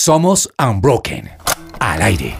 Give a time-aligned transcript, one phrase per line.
[0.00, 1.28] Somos Unbroken.
[1.80, 2.36] Al aire.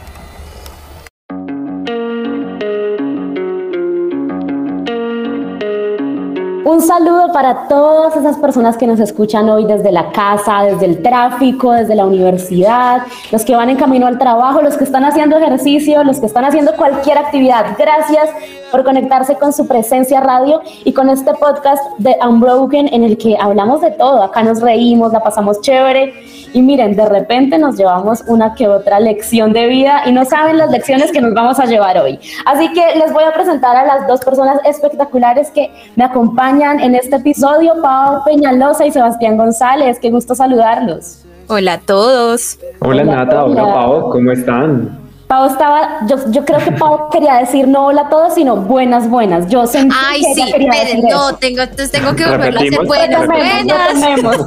[6.78, 11.02] Un saludo para todas esas personas que nos escuchan hoy desde la casa, desde el
[11.02, 15.36] tráfico, desde la universidad, los que van en camino al trabajo, los que están haciendo
[15.38, 17.76] ejercicio, los que están haciendo cualquier actividad.
[17.76, 18.30] Gracias
[18.70, 23.36] por conectarse con su presencia radio y con este podcast de Unbroken en el que
[23.36, 24.22] hablamos de todo.
[24.22, 26.14] Acá nos reímos, la pasamos chévere
[26.52, 30.58] y miren, de repente nos llevamos una que otra lección de vida y no saben
[30.58, 32.20] las lecciones que nos vamos a llevar hoy.
[32.46, 36.94] Así que les voy a presentar a las dos personas espectaculares que me acompañan en
[36.94, 39.98] este episodio, Pau Peñalosa y Sebastián González.
[40.00, 41.24] Qué gusto saludarlos.
[41.48, 42.58] Hola a todos.
[42.80, 44.98] Hola, Nata, hola Pau, ¿cómo están?
[45.28, 49.08] Pau estaba, yo, yo creo que Pau quería decir no hola a todos, sino buenas,
[49.08, 49.48] buenas.
[49.48, 51.36] Yo sentí Ay, que ella sí, quería pero decir no, eso.
[51.38, 54.38] tengo, entonces tengo que volverla a hacer buenas, buenas.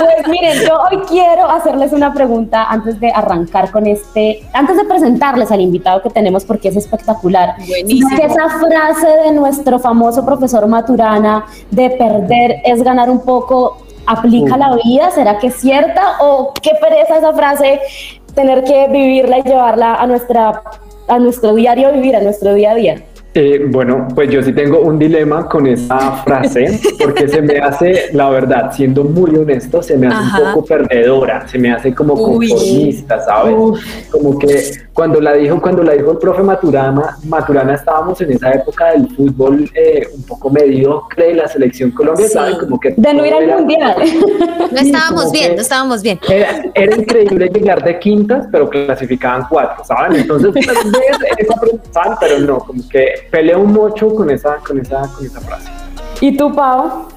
[0.00, 4.84] Pues miren, yo hoy quiero hacerles una pregunta antes de arrancar con este, antes de
[4.84, 7.56] presentarles al invitado que tenemos porque es espectacular.
[7.68, 8.08] Buenísimo.
[8.08, 13.76] ¿Será que esa frase de nuestro famoso profesor Maturana de perder es ganar un poco
[14.06, 15.10] aplica a la vida?
[15.10, 17.80] ¿Será que es cierta o qué pereza esa frase
[18.34, 20.62] tener que vivirla y llevarla a nuestra
[21.08, 23.02] a nuestro diario vivir, a nuestro día a día?
[23.32, 28.10] Eh, bueno, pues yo sí tengo un dilema con esa frase, porque se me hace,
[28.12, 30.38] la verdad, siendo muy honesto, se me hace Ajá.
[30.40, 32.48] un poco perdedora, se me hace como Uy.
[32.48, 33.54] conformista, ¿sabes?
[34.10, 38.50] Como que cuando la dijo, cuando la dijo el profe Maturana, Maturana estábamos en esa
[38.52, 42.34] época del fútbol eh, un poco mediocre de la selección Colombia, Sí.
[42.34, 42.58] ¿sabes?
[42.58, 43.96] Como que De no ir al mundial.
[44.70, 46.20] No estábamos bien, no estábamos bien.
[46.28, 50.16] Era, era increíble llegar de quintas, pero clasificaban cuatro, ¿saben?
[50.20, 50.52] Entonces,
[51.60, 55.70] pregunta, pero no, como que peleo un mocho con esa, con esa, con esa frase.
[56.20, 57.08] ¿Y tú, Pau?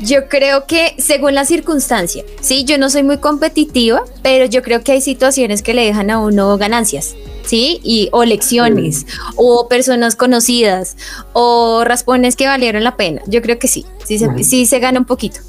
[0.00, 4.82] Yo creo que según la circunstancia, sí, yo no soy muy competitiva, pero yo creo
[4.82, 7.14] que hay situaciones que le dejan a uno ganancias.
[7.44, 7.80] ¿Sí?
[7.82, 9.06] Y, o lecciones,
[9.36, 10.98] o personas conocidas,
[11.32, 13.22] o raspones que valieron la pena.
[13.26, 15.40] Yo creo que sí, sí se, sí se gana un poquito.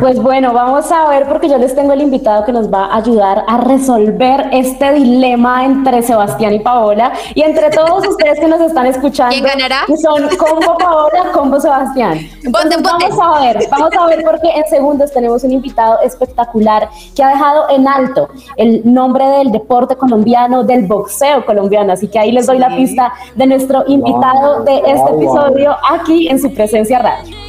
[0.00, 2.96] Pues bueno, vamos a ver porque yo les tengo el invitado que nos va a
[2.96, 8.60] ayudar a resolver este dilema entre Sebastián y Paola y entre todos ustedes que nos
[8.60, 9.34] están escuchando.
[9.34, 9.84] ¿Quién ganará?
[10.02, 12.18] Son combo Paola, combo Sebastián.
[12.42, 17.22] Entonces, vamos a ver, vamos a ver porque en segundos tenemos un invitado espectacular que
[17.22, 21.92] ha dejado en alto el nombre del deporte colombiano, del boxeo colombiano.
[21.92, 25.20] Así que ahí les doy la pista de nuestro invitado de este wow, wow.
[25.20, 27.45] episodio aquí en su presencia radio.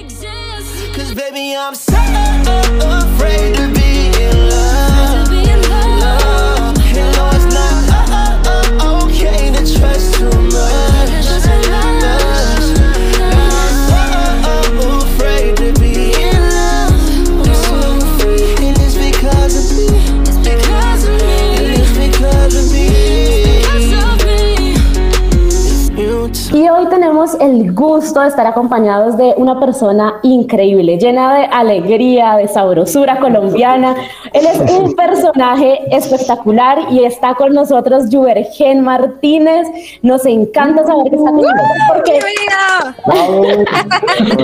[0.97, 3.76] Cause baby, I'm so afraid to be
[28.17, 33.95] gusto de estar acompañados de una persona increíble, llena de alegría, de sabrosura colombiana.
[34.33, 39.67] Él es un personaje espectacular y está con nosotros Juvergen Martínez.
[40.01, 41.61] Nos encanta saber que está con nosotros
[41.93, 42.19] porque,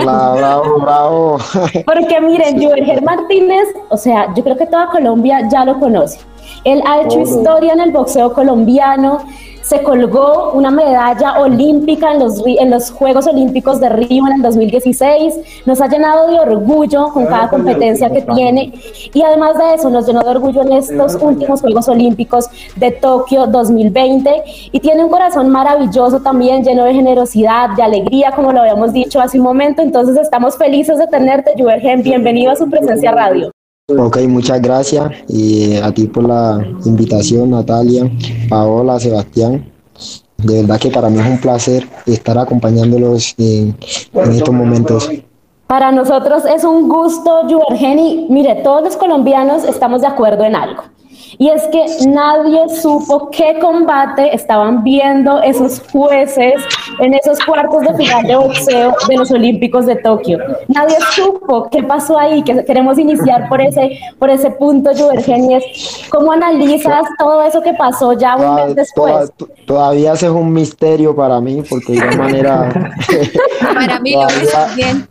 [0.03, 1.37] Bravo, bravo, bravo.
[1.85, 6.19] porque miren, Juvergen Martínez, o sea, yo creo que toda Colombia ya lo conoce.
[6.63, 9.19] Él ha hecho historia en el boxeo colombiano.
[9.63, 14.41] Se colgó una medalla olímpica en los, en los Juegos Olímpicos de Río en el
[14.41, 15.63] 2016.
[15.65, 18.73] Nos ha llenado de orgullo con cada competencia que tiene.
[19.13, 23.47] Y además de eso, nos llenó de orgullo en estos últimos Juegos Olímpicos de Tokio
[23.47, 24.43] 2020.
[24.73, 29.21] Y tiene un corazón maravilloso también, lleno de generosidad, de alegría, como lo habíamos dicho
[29.21, 29.81] hace un momento.
[29.81, 32.03] Entonces estamos felices de tenerte, Juergen.
[32.03, 33.52] Bienvenido a su presencia radio.
[33.89, 38.09] Ok, muchas gracias y a ti por la invitación, Natalia,
[38.47, 39.69] Paola, Sebastián.
[40.37, 45.09] De verdad que para mí es un placer estar acompañándolos en, estos momentos.
[45.67, 50.55] Para nosotros es un gusto, Juergen, y mire, todos los colombianos estamos de acuerdo en
[50.55, 50.83] algo.
[51.37, 56.53] Y es que nadie supo qué combate estaban viendo esos jueces
[56.99, 60.37] en esos cuartos de final de boxeo de los Olímpicos de Tokio.
[60.67, 65.55] Nadie supo qué pasó ahí, que queremos iniciar por ese, por ese punto, Juergen, y
[65.55, 69.31] es cómo analizas todo eso que pasó ya un mes después.
[69.37, 72.69] toda- todavía es un misterio para mí porque de igual manera
[73.73, 75.07] Para mí lo es bien.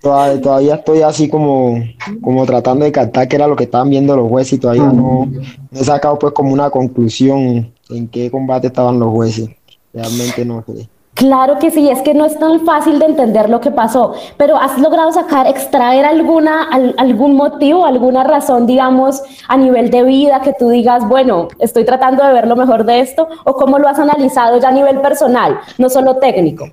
[0.00, 1.82] Todavía, todavía estoy así como,
[2.20, 5.30] como tratando de captar qué era lo que estaban viendo los jueces y todavía no,
[5.72, 9.48] he sacado pues como una conclusión en qué combate estaban los jueces.
[9.92, 10.88] Realmente no sé.
[11.18, 14.56] Claro que sí, es que no es tan fácil de entender lo que pasó, pero
[14.56, 20.52] has logrado sacar, extraer alguna, algún motivo, alguna razón, digamos, a nivel de vida que
[20.52, 23.98] tú digas, bueno, estoy tratando de ver lo mejor de esto, o cómo lo has
[23.98, 26.70] analizado ya a nivel personal, no solo técnico.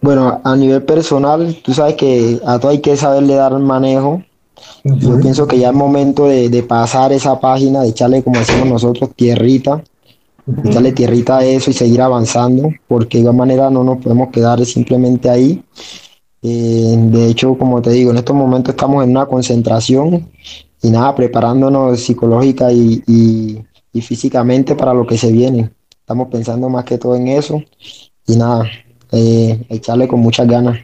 [0.00, 4.22] Bueno, a nivel personal, tú sabes que a todo hay que saberle dar manejo.
[4.84, 8.68] Yo pienso que ya es momento de, de pasar esa página, de echarle, como decimos
[8.68, 9.82] nosotros, tierrita
[10.64, 14.64] echarle tierrita a eso y seguir avanzando, porque de igual manera no nos podemos quedar
[14.64, 15.62] simplemente ahí.
[16.42, 20.30] Eh, de hecho, como te digo, en estos momentos estamos en una concentración
[20.82, 25.70] y nada, preparándonos psicológica y, y, físicamente para lo que se viene.
[26.00, 27.62] Estamos pensando más que todo en eso
[28.26, 28.64] y nada,
[29.14, 30.76] eh, echarle con muchas ganas.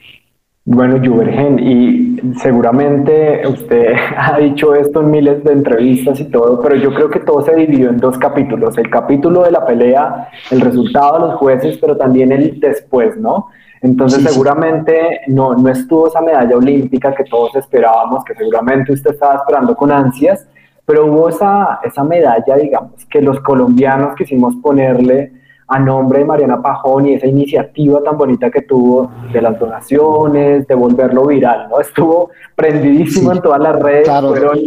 [0.64, 6.76] Bueno, Juvergen, y seguramente usted ha dicho esto en miles de entrevistas y todo, pero
[6.76, 8.76] yo creo que todo se dividió en dos capítulos.
[8.78, 13.48] El capítulo de la pelea, el resultado de los jueces, pero también el después, ¿no?
[13.82, 19.36] Entonces seguramente No, no estuvo esa medalla olímpica que todos esperábamos, que seguramente usted estaba
[19.36, 20.46] esperando con ansias,
[20.84, 25.32] pero hubo esa, esa medalla, digamos, que los colombianos quisimos ponerle
[25.70, 30.67] a nombre de Mariana Pajón y esa iniciativa tan bonita que tuvo de las donaciones,
[30.67, 31.81] de volverlo viral, ¿no?
[31.81, 34.58] Estuvo prendidísimo en todas las redes, claro, fueron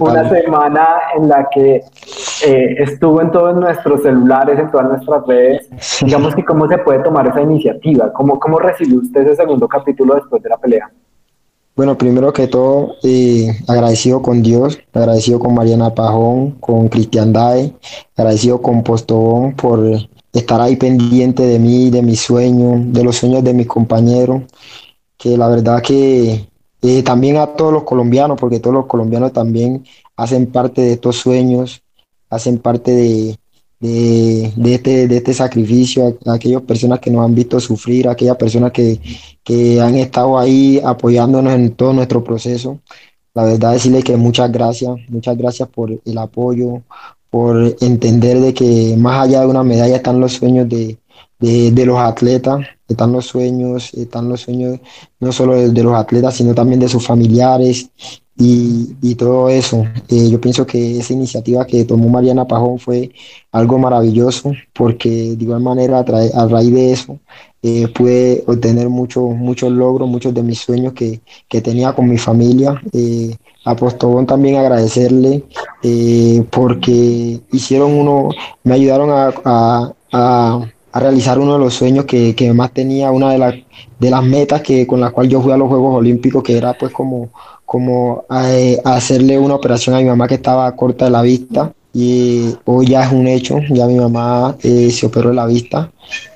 [0.00, 1.76] una semana en la que
[2.44, 5.68] eh, estuvo en todos nuestros celulares, en todas nuestras redes.
[6.04, 10.16] Digamos que cómo se puede tomar esa iniciativa, cómo, cómo recibió usted ese segundo capítulo
[10.16, 10.90] después de la pelea.
[11.76, 17.72] Bueno, primero que todo, eh, agradecido con Dios, agradecido con Mariana Pajón, con Cristian Dae,
[18.16, 19.78] agradecido con Postobón por
[20.32, 24.42] estar ahí pendiente de mí, de mis sueños, de los sueños de mis compañeros,
[25.16, 26.48] que la verdad que
[26.82, 29.84] eh, también a todos los colombianos, porque todos los colombianos también
[30.16, 31.82] hacen parte de estos sueños,
[32.30, 33.38] hacen parte de,
[33.80, 38.36] de, este, de este sacrificio, a, aquellas personas que nos han visto sufrir, a aquellas
[38.36, 39.00] personas que,
[39.42, 42.80] que han estado ahí apoyándonos en todo nuestro proceso.
[43.34, 46.82] La verdad decirle que muchas gracias, muchas gracias por el apoyo,
[47.30, 50.98] por entender de que más allá de una medalla están los sueños de,
[51.38, 54.80] de, los atletas, están los sueños, están los sueños
[55.20, 57.90] no solo de, los atletas, sino también de sus familiares
[58.36, 59.84] y, y todo eso.
[60.08, 63.10] Eh, yo pienso que esa iniciativa que tomó Mariana Pajón fue
[63.52, 67.18] algo maravilloso porque de igual manera a, raíz de eso
[67.62, 72.18] eh, pude obtener muchos muchos logros, muchos de mis sueños que, que tenía con mi
[72.18, 72.80] familia.
[72.92, 75.44] Eh, a Postobón también agradecerle
[75.82, 78.30] eh, porque hicieron uno,
[78.64, 79.92] me ayudaron a,
[80.94, 83.54] realizar uno de los sueños que, más tenía, una de, las
[83.98, 86.72] de las metas que, con las cuales yo fui a los Juegos Olímpicos, que era
[86.74, 87.30] pues como,
[87.64, 92.54] como eh, hacerle una operación a mi mamá que estaba corta de la vista y
[92.64, 95.90] hoy ya es un hecho, ya mi mamá eh, se operó de la vista.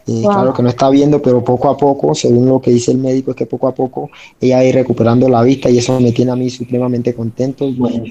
[0.06, 2.98] Eh, claro que no está viendo, pero poco a poco, según lo que dice el
[2.98, 4.10] médico, es que poco a poco
[4.40, 7.64] ella va a ir recuperando la vista y eso me tiene a mí supremamente contento.
[7.64, 8.04] Y bueno,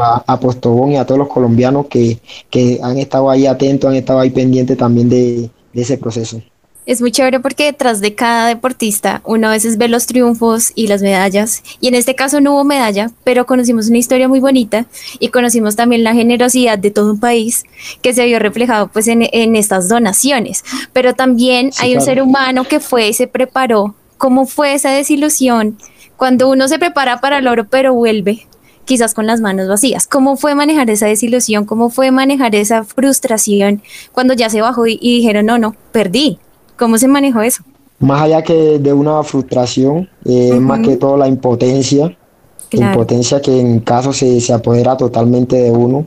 [0.00, 2.18] a, a, Postobón y a todos los colombianos que,
[2.48, 6.40] que han estado ahí atentos, han estado ahí pendientes también de, de ese proceso.
[6.86, 10.86] Es muy chévere porque detrás de cada deportista uno a veces ve los triunfos y
[10.86, 11.62] las medallas.
[11.80, 14.86] Y en este caso no hubo medalla, pero conocimos una historia muy bonita
[15.18, 17.64] y conocimos también la generosidad de todo un país
[18.00, 19.22] que se vio reflejado pues en,
[19.56, 20.64] estas donaciones.
[20.92, 23.94] Pero también hay un ser humano que fue y se preparó.
[24.16, 25.78] ¿Cómo fue esa desilusión
[26.16, 28.46] cuando uno se prepara para el oro pero vuelve?
[28.86, 30.08] quizás con las manos vacías.
[30.08, 31.64] ¿Cómo fue manejar esa desilusión?
[31.64, 36.40] ¿Cómo fue manejar esa frustración cuando ya se bajó y dijeron, no, no, perdí?
[36.80, 37.62] ¿Cómo se manejó eso?
[37.98, 42.16] Más allá que de una frustración, eh, más que todo la impotencia,
[42.72, 46.06] la impotencia que en caso se, se apodera totalmente de uno.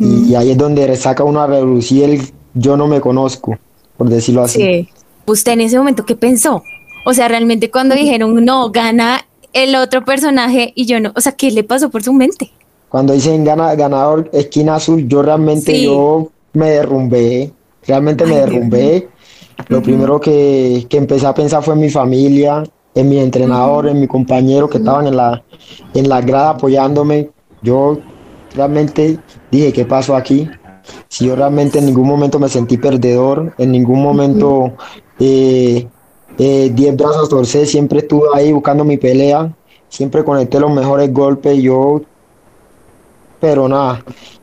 [0.00, 2.22] y, ahí es donde resaca uno a reducir el
[2.54, 3.58] yo no me conozco,
[3.98, 4.62] por decirlo así.
[4.62, 4.88] Sí.
[5.26, 6.62] ¿Usted en ese momento qué pensó?
[7.04, 11.32] O sea, realmente cuando dijeron no, gana el otro personaje y yo no, o sea,
[11.32, 12.50] ¿qué le pasó por su mente?
[12.88, 17.52] Cuando dicen gana, ganador esquina azul, yo realmente yo me derrumbé,
[17.86, 19.08] realmente me derrumbé.
[19.68, 22.62] Lo primero que, empecé a pensar fue en mi familia,
[22.94, 25.42] en mi entrenador, en mi compañero que estaban en la,
[25.94, 27.30] en la grada apoyándome.
[27.62, 27.98] Yo
[28.54, 29.18] realmente
[29.50, 30.48] dije, ¿qué pasó aquí?
[31.08, 34.72] Si yo realmente en ningún momento me sentí perdedor, en ningún momento
[35.20, 35.86] eh,
[36.38, 39.54] eh, diez brazos torcé, siempre estuve ahí buscando mi pelea,
[39.88, 42.02] siempre conecté los mejores golpes, yo,
[43.40, 44.02] pero nada,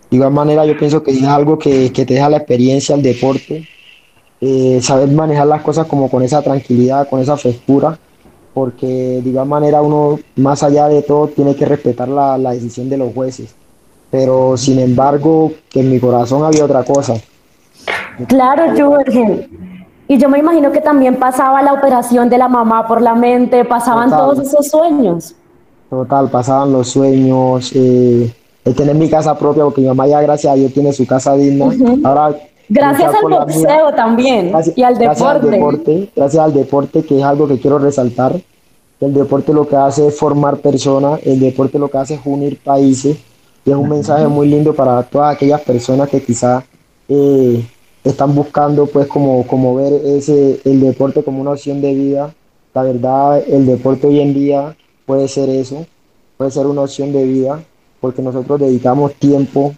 [0.09, 3.01] de igual manera yo pienso que es algo que, que te deja la experiencia, el
[3.01, 3.67] deporte,
[4.41, 7.97] eh, saber manejar las cosas como con esa tranquilidad, con esa frescura,
[8.53, 12.97] porque de igual manera uno, más allá de todo, tiene que respetar la, decisión de
[12.97, 13.53] los jueces.
[14.09, 17.15] Pero sin embargo, que en mi corazón había otra cosa.
[18.27, 19.47] Claro, Jürgen.
[20.07, 23.63] Y yo me imagino que también pasaba la operación de la mamá por la mente,
[23.63, 24.25] pasaban Total.
[24.25, 25.35] todos esos sueños.
[25.89, 28.33] Total, pasaban los sueños, eh,
[28.65, 31.35] el tener mi casa propia, porque mi mamá ya, gracias a Dios, tiene su casa
[31.35, 31.65] digna.
[32.03, 32.35] Ahora,
[32.69, 33.65] Gracias al la mía.
[33.65, 35.57] boxeo también Gracias, y al gracias al deporte.
[35.57, 38.39] deporte, gracias al deporte, que es algo que quiero resaltar.
[38.99, 42.59] El deporte lo que hace es formar personas, el deporte lo que hace es unir
[42.59, 43.17] países,
[43.65, 46.63] y es un mensaje muy lindo para todas aquellas personas que quizás
[47.07, 47.65] eh,
[48.03, 52.33] están buscando pues como, como ver ese, el deporte como una opción de vida.
[52.73, 55.85] La verdad, el deporte hoy en día puede ser eso,
[56.37, 57.63] puede ser una opción de vida,
[57.99, 59.73] porque nosotros dedicamos tiempo.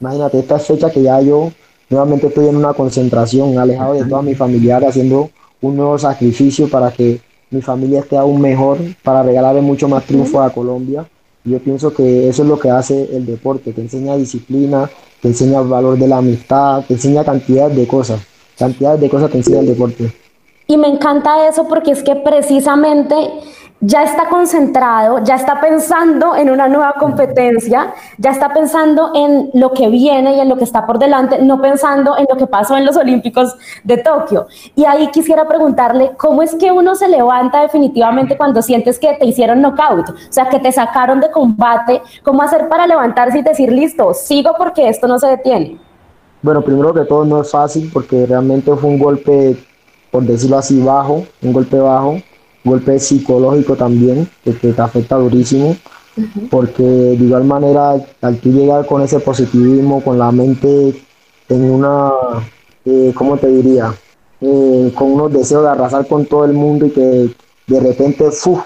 [0.00, 1.50] Imagínate, esta fecha que ya yo
[1.90, 5.30] nuevamente estoy en una concentración, alejado de toda mi familiar, haciendo
[5.60, 10.42] un nuevo sacrificio para que mi familia esté aún mejor, para regalarle mucho más triunfo
[10.42, 11.06] a Colombia.
[11.44, 14.90] Y yo pienso que eso es lo que hace el deporte, te enseña disciplina,
[15.22, 18.20] te enseña el valor de la amistad, te enseña cantidad de cosas,
[18.58, 20.12] cantidades de cosas te enseña el deporte.
[20.66, 23.14] Y me encanta eso porque es que precisamente
[23.80, 29.72] ya está concentrado, ya está pensando en una nueva competencia, ya está pensando en lo
[29.72, 32.76] que viene y en lo que está por delante, no pensando en lo que pasó
[32.76, 33.54] en los Olímpicos
[33.84, 34.48] de Tokio.
[34.74, 39.26] Y ahí quisiera preguntarle, ¿cómo es que uno se levanta definitivamente cuando sientes que te
[39.26, 40.10] hicieron knockout?
[40.10, 44.54] O sea, que te sacaron de combate, ¿cómo hacer para levantarse y decir, listo, sigo
[44.58, 45.78] porque esto no se detiene?
[46.42, 49.56] Bueno, primero que todo no es fácil porque realmente fue un golpe,
[50.10, 52.16] por decirlo así, bajo, un golpe bajo,
[52.64, 55.76] golpe psicológico también, que, que te afecta durísimo,
[56.50, 60.94] porque de igual manera al tú llegar con ese positivismo, con la mente
[61.48, 62.10] en una,
[62.84, 63.94] eh, ¿cómo te diría?
[64.40, 67.30] Eh, con unos deseos de arrasar con todo el mundo y que
[67.66, 68.60] de repente, ¡fuf!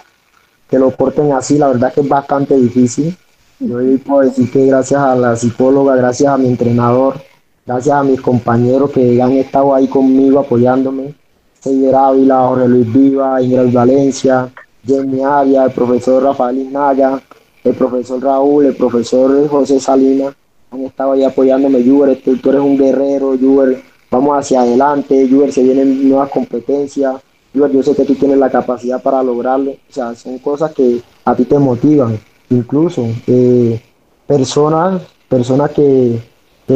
[0.69, 3.15] que lo corten así, la verdad que es bastante difícil.
[3.61, 7.21] Yo puedo decir que gracias a la psicóloga, gracias a mi entrenador,
[7.67, 11.15] gracias a mis compañeros que han estado ahí conmigo apoyándome,
[11.63, 14.53] Seider Ávila, Jorge Luis Viva, Ingrid Valencia,
[14.85, 17.23] Jamie Arias, el profesor Rafael Ignaga,
[17.63, 20.35] el profesor Raúl, el profesor José Salinas,
[20.73, 25.53] han estado ahí apoyándome, Juber, este, tú eres un guerrero, Juber, vamos hacia adelante, Juber,
[25.53, 27.15] se vienen nuevas competencias,
[27.55, 31.01] Juber, yo sé que tú tienes la capacidad para lograrlo, o sea, son cosas que
[31.25, 32.19] a ti te motivan,
[32.51, 33.81] incluso eh,
[34.27, 36.19] personas, personas que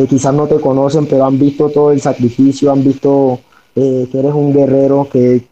[0.08, 3.40] quizás no te conocen, pero han visto todo el sacrificio, han visto
[3.76, 5.42] eh, que eres un guerrero, que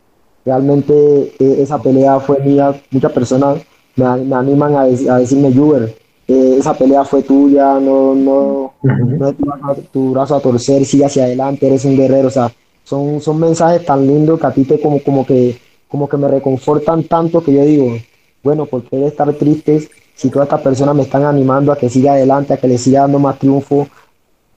[0.45, 0.93] realmente
[1.39, 3.59] eh, esa pelea fue mía, muchas personas
[3.97, 5.95] me, me animan a, dec- a decirme, Juber,
[6.29, 8.73] eh, esa pelea fue tuya, no, no,
[9.19, 12.29] no es tu brazo, a- tu brazo a torcer, sigue hacia adelante, eres un guerrero,
[12.29, 12.53] o sea,
[12.85, 15.57] son, son mensajes tan lindos que a ti te como, como que,
[15.89, 17.97] como que me reconfortan tanto que yo digo,
[18.43, 22.13] bueno, ¿por qué estar tristes si todas estas personas me están animando a que siga
[22.13, 23.87] adelante, a que le siga dando más triunfo?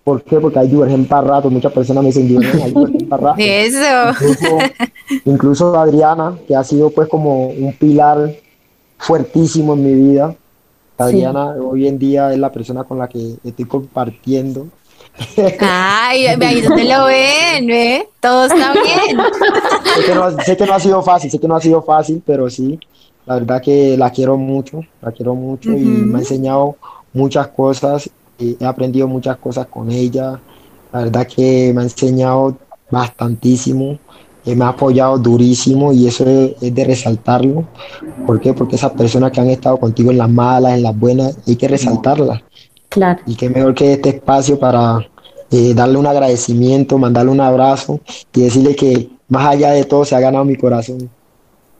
[0.08, 0.40] ¿Por qué?
[0.40, 3.36] Porque hay Divergen para rato, muchas personas me dicen Divergen, hay Divergen para rato.
[3.40, 4.12] Eso.
[4.22, 4.58] Incluso,
[5.26, 8.34] incluso Adriana, que ha sido pues como un pilar
[8.98, 10.34] fuertísimo en mi vida.
[10.98, 14.68] Adriana hoy en día es la persona con la que estoy compartiendo.
[15.60, 18.08] Ay, ahí donde lo ven, ¿ve?
[18.22, 19.18] Todo está bien.
[19.94, 22.24] Sé que, no, sé que no ha sido fácil, sé que no ha sido fácil,
[22.26, 22.80] pero sí,
[23.26, 26.78] la verdad que la quiero mucho, la quiero mucho y me ha enseñado
[27.12, 30.40] muchas cosas, he aprendido muchas cosas con ella,
[30.92, 32.58] la verdad que me ha enseñado
[32.90, 34.00] bastantísimo,
[34.46, 37.68] eh, me ha apoyado durísimo y eso es, es de resaltarlo.
[38.26, 38.54] ¿Por qué?
[38.54, 41.68] Porque esas personas que han estado contigo en las malas, en las buenas, hay que
[41.68, 42.42] resaltarlas.
[42.90, 43.20] Claro.
[43.26, 45.06] Y qué mejor que este espacio para
[45.52, 48.00] eh, darle un agradecimiento, mandarle un abrazo
[48.34, 51.10] y decirle que más allá de todo se ha ganado mi corazón.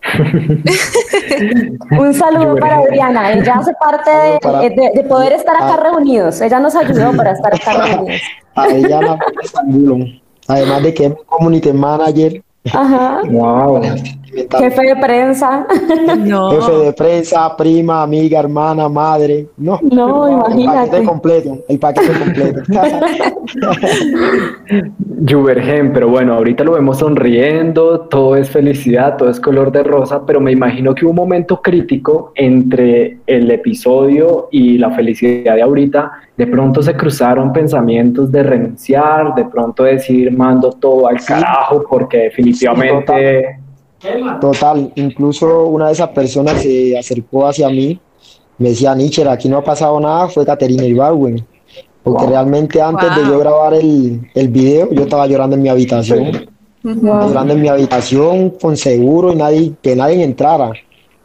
[2.00, 3.32] Un saludo para Adriana.
[3.34, 5.84] Ella hace parte de, para- de- de poder estar acá Ah.
[5.84, 6.40] reunidos.
[6.42, 8.22] Ella nos ayudó para estar acá reunidos.
[8.56, 9.20] A ella la
[9.62, 10.06] Angulo.
[10.48, 12.42] Además de que es community manager,
[12.74, 13.22] Ajá.
[13.30, 13.82] Wow.
[14.60, 15.66] Jefe de prensa.
[16.18, 16.52] No.
[16.52, 19.48] jefe de prensa, prima, amiga, hermana, madre.
[19.58, 20.90] No, No, el imagínate.
[20.90, 22.62] paquete completo, el paquete completo.
[25.30, 30.22] Juvergen, pero bueno, ahorita lo vemos sonriendo, todo es felicidad, todo es color de rosa,
[30.26, 35.62] pero me imagino que hubo un momento crítico entre el episodio y la felicidad de
[35.62, 36.12] ahorita.
[36.38, 42.18] De pronto se cruzaron pensamientos de renunciar, de pronto decir mando todo al carajo, porque
[42.18, 43.60] definitivamente...
[44.40, 48.00] Total, incluso una de esas personas se acercó hacia mí,
[48.60, 51.46] me decía, Nietzsche, aquí no ha pasado nada, fue Caterina Ibarwen.
[52.04, 52.30] Porque Wow.
[52.30, 56.32] realmente antes de yo grabar el, el video, yo estaba llorando en mi habitación.
[56.84, 60.72] Llorando en mi habitación con seguro y nadie, que nadie entrara.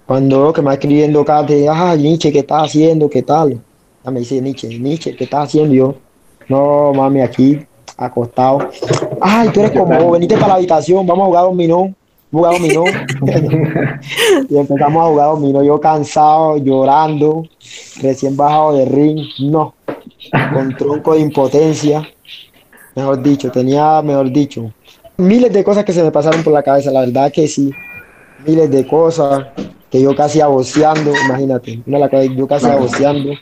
[0.07, 3.09] Cuando veo que me va escribiendo Kate, ah, Nietzsche, ¿qué estás haciendo?
[3.09, 3.63] ¿Qué tal?
[4.05, 5.73] Ya me dice Nietzsche, Nietzsche, ¿qué estás haciendo?
[5.73, 5.95] Y yo,
[6.49, 7.61] no, mami, aquí
[7.97, 8.59] acostado.
[9.21, 11.95] Ay, tú eres como, venite para la habitación, vamos a jugar dominó.
[12.33, 12.85] Jugar dominó.
[14.49, 17.45] y empezamos a jugar dominó, yo cansado, llorando,
[18.01, 19.75] recién bajado de ring, no,
[20.53, 22.03] con tronco de impotencia.
[22.97, 24.73] Mejor dicho, tenía, mejor dicho,
[25.19, 27.71] miles de cosas que se me pasaron por la cabeza, la verdad que sí,
[28.47, 29.47] miles de cosas
[29.91, 33.33] que yo casi aboceando, imagínate, una la yo casi aboceando.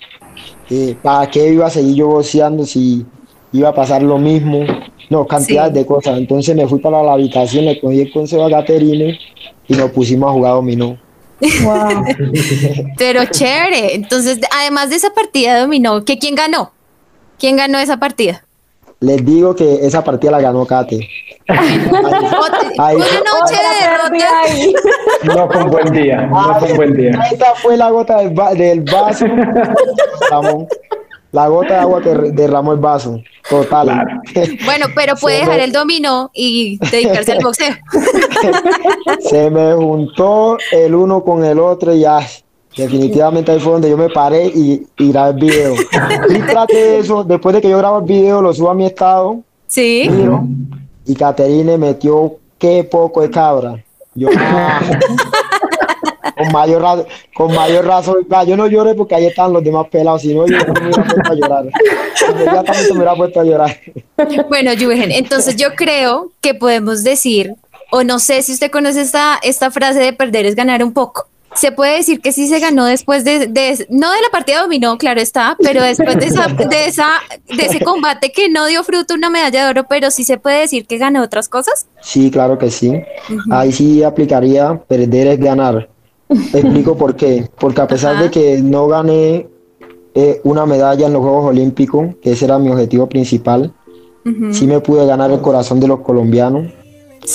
[0.68, 3.06] Eh, ¿Para qué iba a seguir yo boceando si
[3.52, 4.64] iba a pasar lo mismo?
[5.11, 5.79] No, cantidades Sí.
[5.81, 6.17] de cosas.
[6.17, 9.19] Entonces me fui para la habitación, le cogí el consejo a Caterine
[9.69, 10.97] y nos pusimos a jugar dominó.
[11.62, 12.05] Wow.
[12.97, 13.95] Pero chévere.
[13.95, 16.73] Entonces, además de esa partida de dominó, ¿que quién ganó?
[17.38, 18.45] ¿Quién ganó esa partida?
[19.00, 21.09] Les digo que esa partida la ganó Kate.
[21.49, 21.79] Ay.
[21.88, 22.00] Una
[23.40, 23.57] noche
[24.12, 24.75] de ahí.
[25.25, 27.11] No fue un buen día, no fue un buen día.
[27.33, 29.25] Esa fue la gota del, va- del vaso,
[30.31, 30.69] Ramón.
[31.32, 33.20] La gota de agua que derramó el vaso.
[33.49, 33.87] Total.
[33.87, 34.10] Claro.
[34.64, 37.75] Bueno, pero puede Se dejar me- el dominó y dedicarse al boxeo.
[39.20, 42.20] Se me juntó el uno con el otro y ya.
[42.76, 45.75] Definitivamente ahí fue donde yo me paré y, y grabé el video.
[46.28, 48.87] Y traté de eso, después de que yo grabo el video, lo subo a mi
[48.87, 50.08] estado, Sí.
[50.10, 50.44] miro,
[51.04, 53.82] y Caterine metió qué poco de cabra.
[54.14, 54.80] Yo, ah,
[56.44, 58.16] con mayor razón, con mayor razón,
[58.47, 61.04] yo no lloré porque ahí están los demás pelados, si no yo no me hubiera
[61.04, 61.64] puesto a llorar.
[62.30, 63.76] Inmediatamente me hubiera puesto a llorar.
[64.49, 67.54] Bueno, Yugen, entonces yo creo que podemos decir,
[67.90, 71.26] o no sé si usted conoce esta, esta frase de perder es ganar un poco.
[71.52, 74.97] Se puede decir que sí se ganó después de, de- no de la partida dominó,
[74.99, 77.09] claro está, pero después de esa, de esa,
[77.49, 80.61] de ese combate que no dio fruto una medalla de oro, pero sí se puede
[80.61, 81.88] decir que ganó otras cosas.
[82.02, 82.92] Sí, claro que sí.
[83.50, 85.88] Ahí sí aplicaría perder es ganar.
[86.54, 87.49] Explico por qué.
[87.58, 88.25] Porque a pesar Ajá.
[88.25, 89.49] de que no gané
[90.14, 93.72] eh, una medalla en los Juegos Olímpicos, que ese era mi objetivo principal,
[94.25, 94.52] Ujú.
[94.52, 96.66] sí me pude ganar el corazón de los colombianos.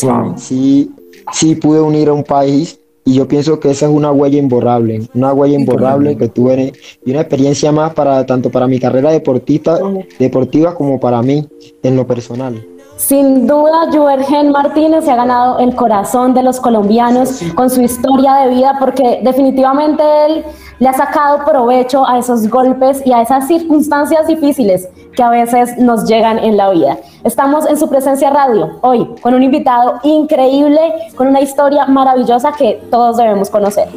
[0.02, 0.36] Wow.
[0.38, 0.92] Sí,
[1.34, 5.08] sí pude unir a un país y yo pienso que esa es una huella imborrable,
[5.14, 6.74] una huella imborrable que tuve
[7.06, 9.80] y una experiencia más para tanto para mi carrera deportista,
[10.18, 11.48] deportiva como para mí
[11.84, 12.66] en lo personal.
[12.98, 18.36] Sin duda, Juergen Martínez se ha ganado el corazón de los colombianos con su historia
[18.36, 20.46] de vida, porque definitivamente él
[20.80, 25.78] le ha sacado provecho a esos golpes y a esas circunstancias difíciles que a veces
[25.78, 26.98] nos llegan en la vida.
[27.24, 30.80] Estamos en su presencia radio hoy con un invitado increíble,
[31.16, 33.90] con una historia maravillosa que todos debemos conocer.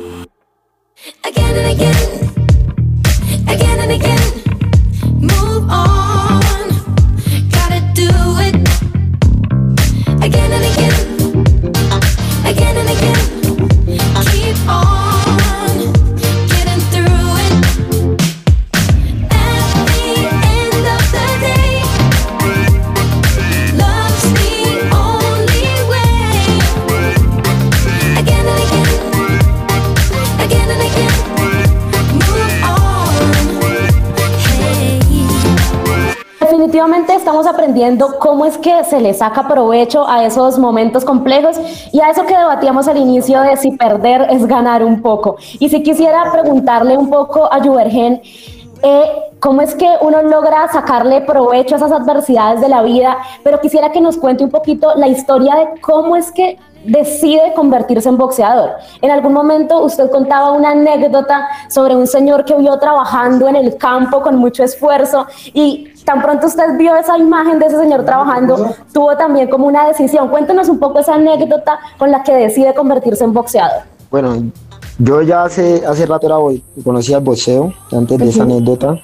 [1.25, 2.28] again and again,
[36.79, 41.59] Definitivamente estamos aprendiendo cómo es que se le saca provecho a esos momentos complejos
[41.93, 45.38] y a eso que debatíamos al inicio de si perder es ganar un poco.
[45.59, 48.23] Y si quisiera preguntarle un poco a Juvergen,
[48.85, 49.11] eh,
[49.41, 53.17] ¿cómo es que uno logra sacarle provecho a esas adversidades de la vida?
[53.43, 58.09] Pero quisiera que nos cuente un poquito la historia de cómo es que decide convertirse
[58.09, 58.77] en boxeador.
[59.03, 63.77] En algún momento usted contaba una anécdota sobre un señor que vio trabajando en el
[63.77, 68.75] campo con mucho esfuerzo y tan pronto usted vio esa imagen de ese señor trabajando,
[68.94, 70.29] tuvo también como una decisión.
[70.31, 73.83] Cuéntenos un poco esa anécdota con la que decide convertirse en boxeador.
[74.11, 74.42] Bueno,
[74.99, 78.99] yo ya hace, hace rato era, bo- conocía el boxeo, antes de esa anécdota,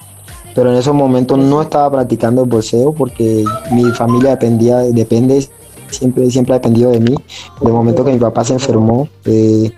[0.55, 5.47] pero en esos momentos no estaba practicando el boxeo porque mi familia dependía, depende,
[5.91, 7.15] siempre, siempre ha dependido de mí.
[7.61, 9.71] De momento que mi papá se enfermó, eh,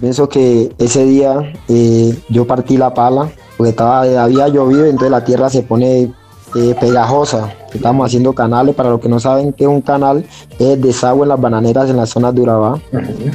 [0.00, 5.24] pienso que ese día eh, yo partí la pala porque estaba, había llovido entonces la
[5.24, 6.12] tierra se pone
[6.54, 7.52] eh, pegajosa.
[7.72, 10.24] Estamos haciendo canales, para los que no saben qué es un canal,
[10.58, 12.80] es desagüe en las bananeras en la zona de Urabá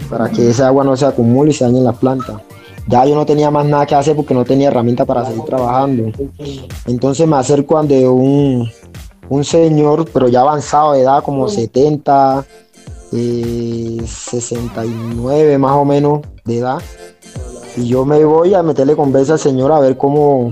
[0.09, 2.41] para que esa agua no se acumule y se dañe en las plantas.
[2.87, 6.11] Ya yo no tenía más nada que hacer porque no tenía herramienta para seguir trabajando.
[6.87, 8.67] Entonces me acerco ante un,
[9.29, 12.45] un señor, pero ya avanzado de edad, como 70,
[13.11, 16.79] eh, 69 más o menos de edad.
[17.77, 20.51] Y yo me voy a meterle conversa al señor a ver cómo,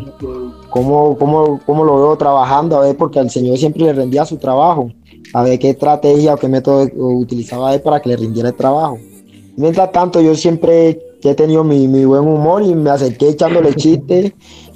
[0.70, 4.38] cómo, cómo, cómo lo veo trabajando, a ver, porque al señor siempre le rendía su
[4.38, 4.92] trabajo,
[5.34, 8.98] a ver qué estrategia o qué método utilizaba él para que le rindiera el trabajo.
[9.56, 14.34] Mientras tanto, yo siempre he tenido mi, mi buen humor y me acerqué echándole chistes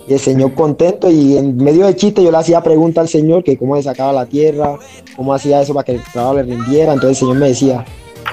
[0.07, 3.43] Y el Señor contento y en medio de chiste yo le hacía pregunta al Señor
[3.43, 4.77] que cómo le sacaba la tierra,
[5.15, 6.93] cómo hacía eso para que el trabajo le rindiera.
[6.93, 7.85] Entonces el Señor me decía,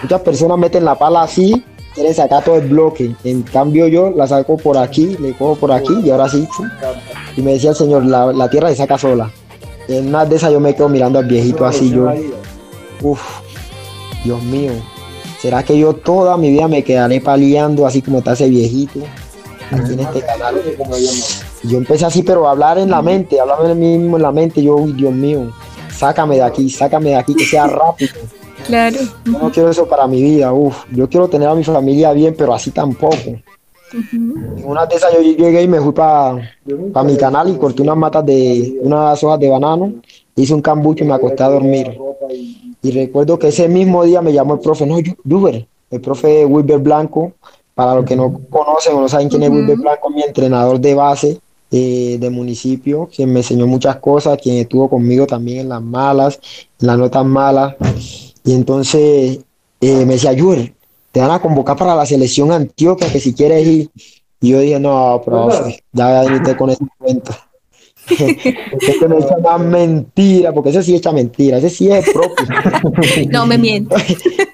[0.03, 1.63] muchas personas meten la pala así,
[1.95, 3.15] quieren sacar todo el bloque.
[3.25, 6.49] En cambio yo la saco por aquí, le cojo por aquí y ahora sí.
[7.39, 9.31] Y me decía el Señor, la, la tierra se saca sola.
[9.87, 12.13] En una de esas yo me quedo mirando al viejito así yo.
[13.01, 13.21] Uf,
[14.25, 14.73] Dios mío.
[15.41, 18.99] ¿Será que yo toda mi vida me quedaré paliando así como está ese viejito
[19.71, 20.57] aquí en este canal?
[21.63, 24.33] Yo empecé así, pero a hablar en la mente, hablar en mí mismo en la
[24.33, 24.61] mente.
[24.61, 25.53] Yo, uy, Dios mío,
[25.97, 28.15] sácame de aquí, sácame de aquí, que sea rápido.
[28.67, 28.97] Claro.
[29.25, 30.77] Yo no quiero eso para mi vida, uf.
[30.91, 33.17] Yo quiero tener a mi familia bien, pero así tampoco.
[33.93, 36.43] En una de esas yo llegué y me fui para
[37.05, 39.95] mi canal y corté unas matas de unas hojas de banano,
[40.37, 41.99] hice un cambucho y me acosté a dormir.
[42.83, 44.97] Y recuerdo que ese mismo día me llamó el profe, no,
[45.29, 47.33] Juber, el profe Wilber Blanco,
[47.75, 50.95] para los que no conocen o no saben quién es Wilber Blanco, mi entrenador de
[50.95, 55.83] base eh, de municipio, quien me enseñó muchas cosas, quien estuvo conmigo también en las
[55.83, 56.41] malas,
[56.81, 57.75] en las notas malas.
[58.45, 59.41] Y entonces
[59.81, 60.73] eh, me decía, Juber,
[61.13, 63.91] te van a convocar para la selección Antioquia, que si quieres ir.
[64.41, 67.33] Y yo dije, no, profe, ya viniste con ese cuento.
[68.09, 72.47] porque me echa más mentira, porque ese sí echa mentira, ese sí es propio.
[73.31, 73.97] No me miento.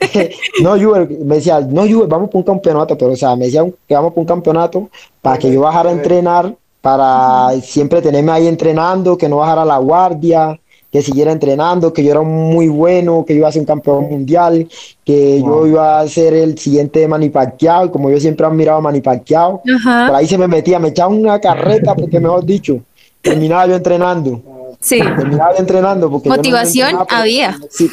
[0.62, 3.64] no, Juber, me decía, no, Juber, vamos por un campeonato, pero o sea, me decía
[3.86, 4.88] que vamos por un campeonato
[5.20, 9.78] para que yo bajara a entrenar, para siempre tenerme ahí entrenando, que no bajara la
[9.78, 10.58] guardia,
[10.94, 14.08] que siguiera entrenando, que yo era muy bueno, que yo iba a ser un campeón
[14.08, 14.68] mundial,
[15.04, 18.78] que yo iba a ser el siguiente Manny Pacquiao, y como yo siempre he admirado
[18.78, 20.06] a Manny Pacquiao, Ajá.
[20.06, 22.78] por ahí se me metía, me echaba una carreta, porque mejor dicho,
[23.20, 24.40] terminaba yo entrenando.
[24.78, 25.00] Sí.
[25.00, 27.58] Terminaba yo entrenando porque yo no Motivación por- había.
[27.70, 27.90] Sí,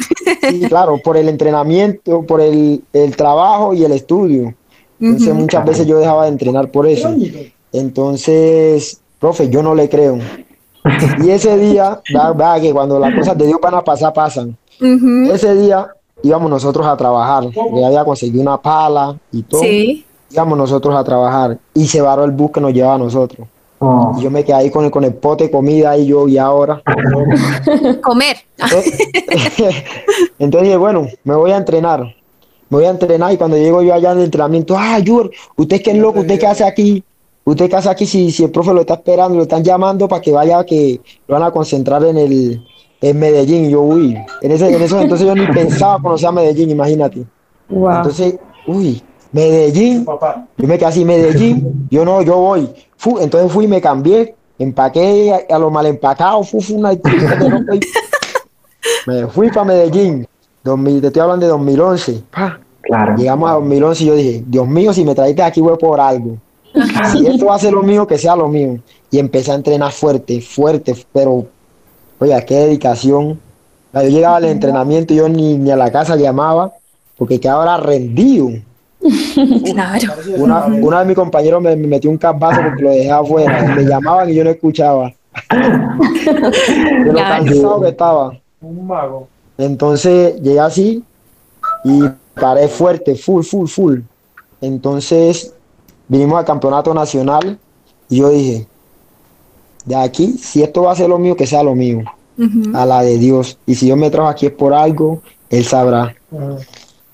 [0.48, 4.54] sí, claro, por el entrenamiento, por el, el trabajo y el estudio.
[5.00, 7.12] Entonces muchas veces yo dejaba de entrenar por eso.
[7.74, 10.20] Entonces, profe, yo no le creo.
[11.24, 14.58] Y ese día, va, va, que cuando las cosas de Dios van a pasar, pasan.
[14.80, 15.88] Ese día
[16.24, 17.50] íbamos nosotros a trabajar.
[17.52, 19.62] Yo había conseguido una pala y todo.
[19.62, 20.06] Sí.
[20.32, 23.48] Íbamos nosotros a trabajar y se varó el bus que nos llevaba a nosotros.
[23.84, 26.28] Oh, Y yo me quedé ahí con el, con el pote de comida y yo,
[26.28, 26.82] y ahora.
[28.04, 28.38] Comer.
[30.40, 32.02] Entonces dije, bueno, me voy a entrenar.
[32.70, 35.82] Me voy a entrenar y cuando llego yo allá en el entrenamiento, ah, Jur, usted
[35.82, 37.04] qué es loco, usted qué hace aquí.
[37.52, 40.32] Usted hace aquí si, si el profe lo está esperando, lo están llamando para que
[40.32, 42.62] vaya, que lo van a concentrar en el
[43.02, 43.66] en Medellín.
[43.66, 47.26] Y yo, uy, en ese, en eso entonces yo ni pensaba conocer a Medellín, imagínate.
[47.68, 47.92] Wow.
[47.98, 48.36] Entonces,
[48.68, 50.06] uy, Medellín,
[50.58, 52.70] yo me quedé así, Medellín, yo no, yo voy.
[52.96, 56.92] Fu- entonces fui y me cambié, empaqué a, a lo mal empacado, fu, fu, una
[59.08, 60.26] me fui para Medellín,
[60.64, 62.24] 2000, te estoy hablando de 2011.
[62.32, 62.60] pa.
[62.82, 63.16] claro.
[63.18, 66.38] Llegamos a 2011 y yo dije, Dios mío, si me traiste aquí fue por algo.
[67.12, 68.80] Si esto va a ser lo mío, que sea lo mío.
[69.10, 71.46] Y empecé a entrenar fuerte, fuerte, pero,
[72.20, 73.40] oiga, qué dedicación.
[73.94, 76.72] Yo llegaba al entrenamiento y yo ni, ni a la casa llamaba,
[77.18, 78.50] porque quedaba ahora rendido.
[79.66, 80.14] Claro.
[80.38, 83.66] Una, una de mis compañeros me, me metió un cabazo porque lo dejé afuera.
[83.66, 85.12] y Me llamaban y yo no escuchaba.
[85.50, 87.46] De lo Claro.
[87.46, 88.38] cansado que estaba.
[89.58, 91.04] Entonces llegué así
[91.84, 92.02] y
[92.40, 94.00] paré fuerte, full, full, full.
[94.62, 95.54] Entonces
[96.12, 97.58] vinimos al campeonato nacional
[98.10, 98.68] y yo dije,
[99.86, 102.04] de aquí, si esto va a ser lo mío, que sea lo mío,
[102.74, 103.58] a la de Dios.
[103.66, 106.14] Y si Dios me trajo aquí es por algo, Él sabrá.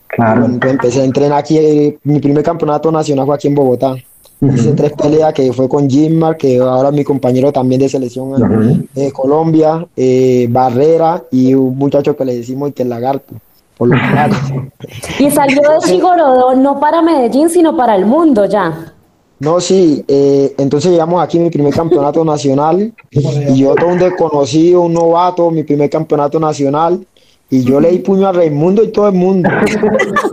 [0.08, 0.48] Claro.
[0.60, 3.96] Pues empecé a entrenar aquí, eh, mi primer campeonato nacional fue aquí en Bogotá.
[4.42, 8.88] Hice tres peleas que fue con Jimar, que ahora es mi compañero también de selección
[8.94, 13.36] de Colombia, eh, Barrera y un muchacho que le decimos que es lagarto,
[13.78, 13.90] por.
[15.20, 18.94] Y salió de Chigorodó no para Medellín, sino para el mundo ya.
[19.40, 24.82] No, sí, eh, entonces llegamos aquí mi primer campeonato nacional y yo todo un desconocido,
[24.82, 27.06] un novato, mi primer campeonato nacional
[27.50, 29.50] y yo le di puño a Raimundo y todo el mundo.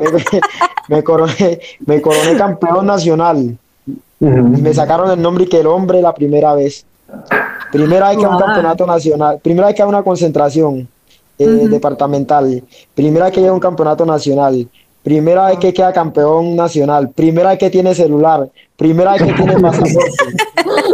[0.89, 3.59] me, me coroné, me coroné campeón nacional
[4.21, 6.87] y me sacaron el nombre y que el hombre la primera vez.
[7.71, 8.47] Primera vez que hay un Wow.
[8.47, 10.89] campeonato nacional, primera vez que hay una concentración
[11.39, 12.63] eh, departamental,
[12.95, 14.69] primera vez que llega un campeonato nacional,
[15.03, 19.55] primera vez que queda campeón nacional, primera vez que tiene celular, primera vez que tiene
[19.61, 20.25] pasaporte,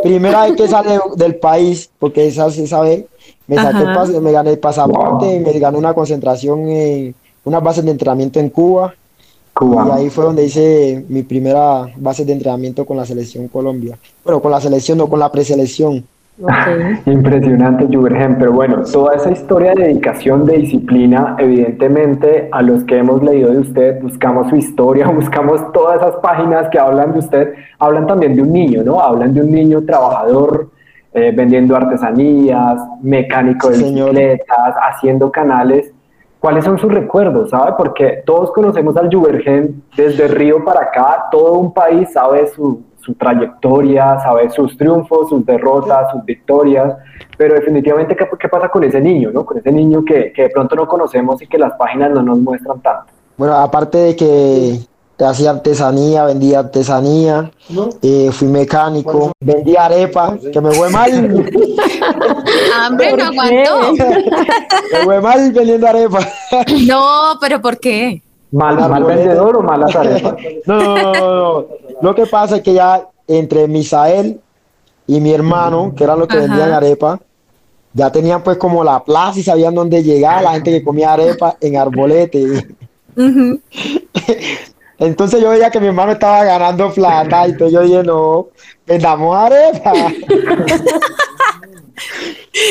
[0.02, 3.06] primera vez que sale del país, porque esa se sabe,
[3.46, 7.90] me, saqué el me gané el pasaporte, me gané una concentración en unas bases de
[7.90, 8.94] entrenamiento en Cuba.
[8.94, 9.94] Y Cuba.
[9.94, 13.98] ahí fue donde hice mi primera base de entrenamiento con la selección Colombia.
[14.24, 16.04] Bueno, con la selección, no con la preselección.
[16.42, 16.52] Ok.
[17.06, 18.36] Impresionante, Jubergen.
[18.38, 23.50] Pero bueno, toda esa historia de dedicación, de disciplina, evidentemente a los que hemos leído
[23.50, 28.34] de usted, buscamos su historia, buscamos todas esas páginas que hablan de usted, hablan también
[28.34, 29.00] de un niño, ¿no?
[29.00, 30.68] Hablan de un niño trabajador,
[31.12, 34.10] eh, vendiendo artesanías, mecánico de Sí, señor.
[34.10, 35.92] bicicletas, haciendo canales.
[36.38, 37.74] ¿Cuáles son sus recuerdos, sabe?
[37.76, 43.14] Porque todos conocemos al Jubergen desde Río para acá, todo un país sabe su, su
[43.14, 46.94] trayectoria, sabe sus triunfos, sus derrotas, sus victorias,
[47.36, 49.44] pero definitivamente, ¿qué, qué pasa con ese niño, no?
[49.44, 52.38] Con ese niño que, que de pronto no conocemos y que las páginas no nos
[52.38, 53.12] muestran tanto.
[53.36, 54.80] Bueno, aparte de que
[55.24, 57.50] hacía artesanía, vendía artesanía,
[58.02, 61.10] eh, fui mecánico, vendía arepa, que me fue mal,
[62.80, 63.92] Hambre no aguantó.
[64.92, 66.20] me fue mal vendiendo arepa.
[66.86, 68.22] No, pero ¿por qué?
[68.52, 70.34] ¿Mal, mal vendedor o malas arepas?
[70.66, 71.66] No, no, no.
[72.02, 74.40] Lo que pasa es que ya entre Misael
[75.06, 77.20] y mi hermano, que eran los que vendían arepa,
[77.92, 81.56] ya tenían pues como la plaza y sabían dónde llegar, la gente que comía arepa
[81.60, 82.68] en arbolete.
[84.98, 88.48] Entonces yo veía que mi hermano estaba ganando plata y entonces yo dije, no,
[88.86, 89.92] vendamos arepa.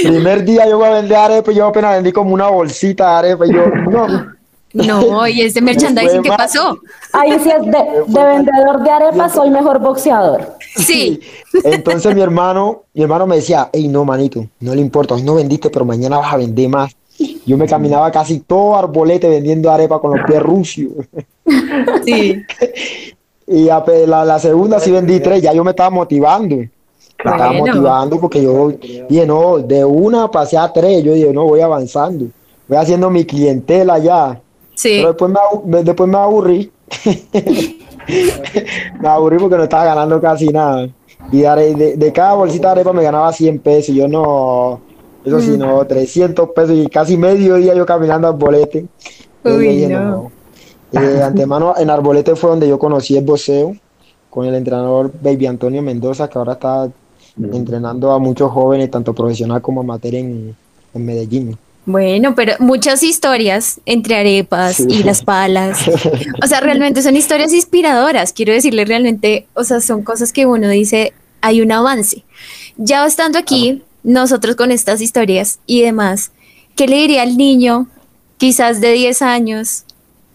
[0.03, 3.17] Primer día yo voy a vender arepa y yo apenas vendí como una bolsita de
[3.17, 4.38] arepa y yo, no.
[4.73, 6.79] No, y ese merchandising, ¿qué pasó?
[7.13, 7.71] Ahí sí es de,
[8.07, 10.55] de vendedor de arepas, soy mejor boxeador.
[10.75, 11.19] Sí.
[11.63, 15.35] Entonces mi hermano, mi hermano me decía, hey, no, manito, no le importa, hoy no
[15.35, 16.95] vendiste, pero mañana vas a vender más.
[17.45, 20.91] Yo me caminaba casi todo arbolete vendiendo arepa con los pies rucios.
[22.05, 22.43] Sí.
[23.47, 26.55] Y la, la segunda sí vendí tres, ya yo me estaba motivando.
[26.57, 26.69] Me
[27.17, 27.65] estaba Bueno.
[27.65, 28.71] motivando porque yo
[29.09, 32.27] dije, no, de una pasé a tres, yo dije, no, voy avanzando,
[32.67, 34.39] voy haciendo mi clientela ya.
[34.79, 34.91] Sí.
[34.95, 35.31] Pero después
[35.65, 36.71] me, después me aburrí.
[39.01, 40.87] me aburrí porque no estaba ganando casi nada.
[41.33, 43.89] Y de, are- de, de cada bolsita de arepa me ganaba 100 pesos.
[43.89, 44.79] Y yo no,
[45.25, 48.85] eso sí, no, 300 pesos y casi medio día yo caminando al bolete.
[49.43, 50.31] Uy, no.
[50.93, 53.75] Eh, antemano, en Arbolete fue donde yo conocí el boxeo
[54.29, 56.89] con el entrenador Baby Antonio Mendoza, que ahora está
[57.51, 60.55] entrenando a muchos jóvenes, tanto profesional como amateur en,
[60.93, 61.57] en Medellín.
[61.85, 65.79] Bueno, pero muchas historias entre arepas y las palas.
[66.43, 68.33] O sea, realmente son historias inspiradoras.
[68.33, 72.23] Quiero decirle realmente, o sea, son cosas que uno dice, hay un avance.
[72.77, 76.31] Ya estando aquí, nosotros con estas historias y demás,
[76.75, 77.87] ¿qué le diría al niño,
[78.37, 79.83] quizás de 10 años,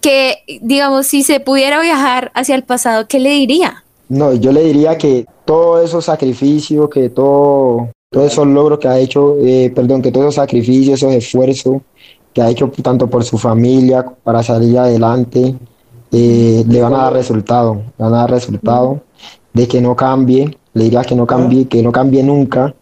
[0.00, 3.84] que, digamos, si se pudiera viajar hacia el pasado, ¿qué le diría?
[4.08, 8.96] No, yo le diría que todos esos sacrificios, que todo, todos esos logros que ha
[8.96, 11.82] hecho, eh, perdón, que todos esos sacrificios, esos esfuerzos
[12.32, 15.56] que ha hecho tanto por su familia para salir adelante,
[16.12, 19.00] eh, le van a dar resultado, le van a dar resultado
[19.52, 22.72] de que no cambie, le diría que no cambie, que no cambie nunca.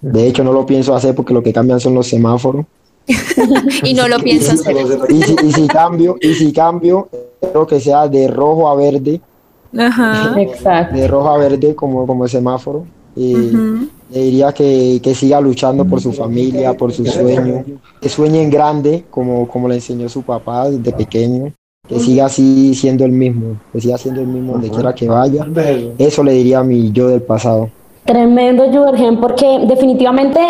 [0.00, 2.64] De hecho, no lo pienso hacer porque lo que cambian son los semáforos.
[3.82, 4.76] Y no lo pienso hacer.
[5.08, 7.08] Y si, y si cambio, y si cambio,
[7.40, 9.20] creo que sea de rojo a verde,
[9.76, 10.40] Ajá.
[10.40, 10.94] Exacto.
[10.96, 12.86] de rojo a verde como, como el semáforo.
[13.16, 13.88] Y.
[14.10, 17.64] le diría que, que siga luchando por su familia, por sus sueños,
[18.00, 21.52] que sueñe en grande, como, como le enseñó su papá desde pequeño,
[21.86, 25.46] que siga así siendo el mismo, que siga siendo el mismo donde quiera que vaya.
[25.98, 27.70] Eso le diría a mi yo del pasado.
[28.04, 30.40] Tremendo, Juergen, porque definitivamente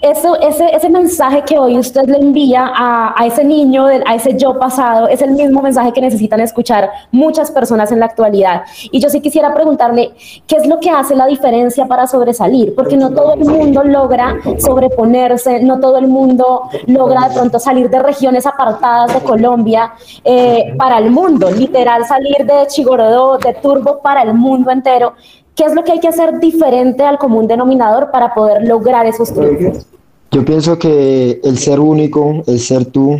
[0.00, 4.36] eso, ese, ese mensaje que hoy usted le envía a, a ese niño, a ese
[4.36, 8.62] yo pasado, es el mismo mensaje que necesitan escuchar muchas personas en la actualidad.
[8.90, 10.12] Y yo sí quisiera preguntarle,
[10.46, 12.74] ¿qué es lo que hace la diferencia para sobresalir?
[12.74, 17.90] Porque no todo el mundo logra sobreponerse, no todo el mundo logra de pronto salir
[17.90, 19.92] de regiones apartadas de Colombia
[20.24, 25.14] eh, para el mundo, literal salir de Chigorodó, de Turbo para el mundo entero.
[25.56, 29.32] ¿Qué es lo que hay que hacer diferente al común denominador para poder lograr esos
[29.32, 29.86] triunfos?
[30.30, 33.18] Yo pienso que el ser único, el ser tú,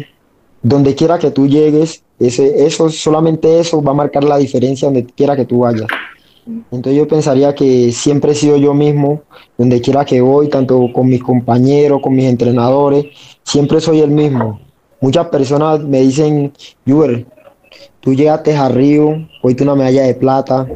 [0.63, 5.07] donde quiera que tú llegues, ese, eso, solamente eso va a marcar la diferencia donde
[5.07, 5.87] quiera que tú vayas.
[6.47, 9.23] Entonces yo pensaría que siempre he sido yo mismo,
[9.57, 13.07] donde quiera que voy, tanto con mis compañeros, con mis entrenadores,
[13.45, 14.61] siempre soy el mismo.
[15.01, 16.53] Muchas personas me dicen,
[16.87, 17.27] Juber,
[18.01, 20.67] tú llegaste a Río, hoy una medalla de plata.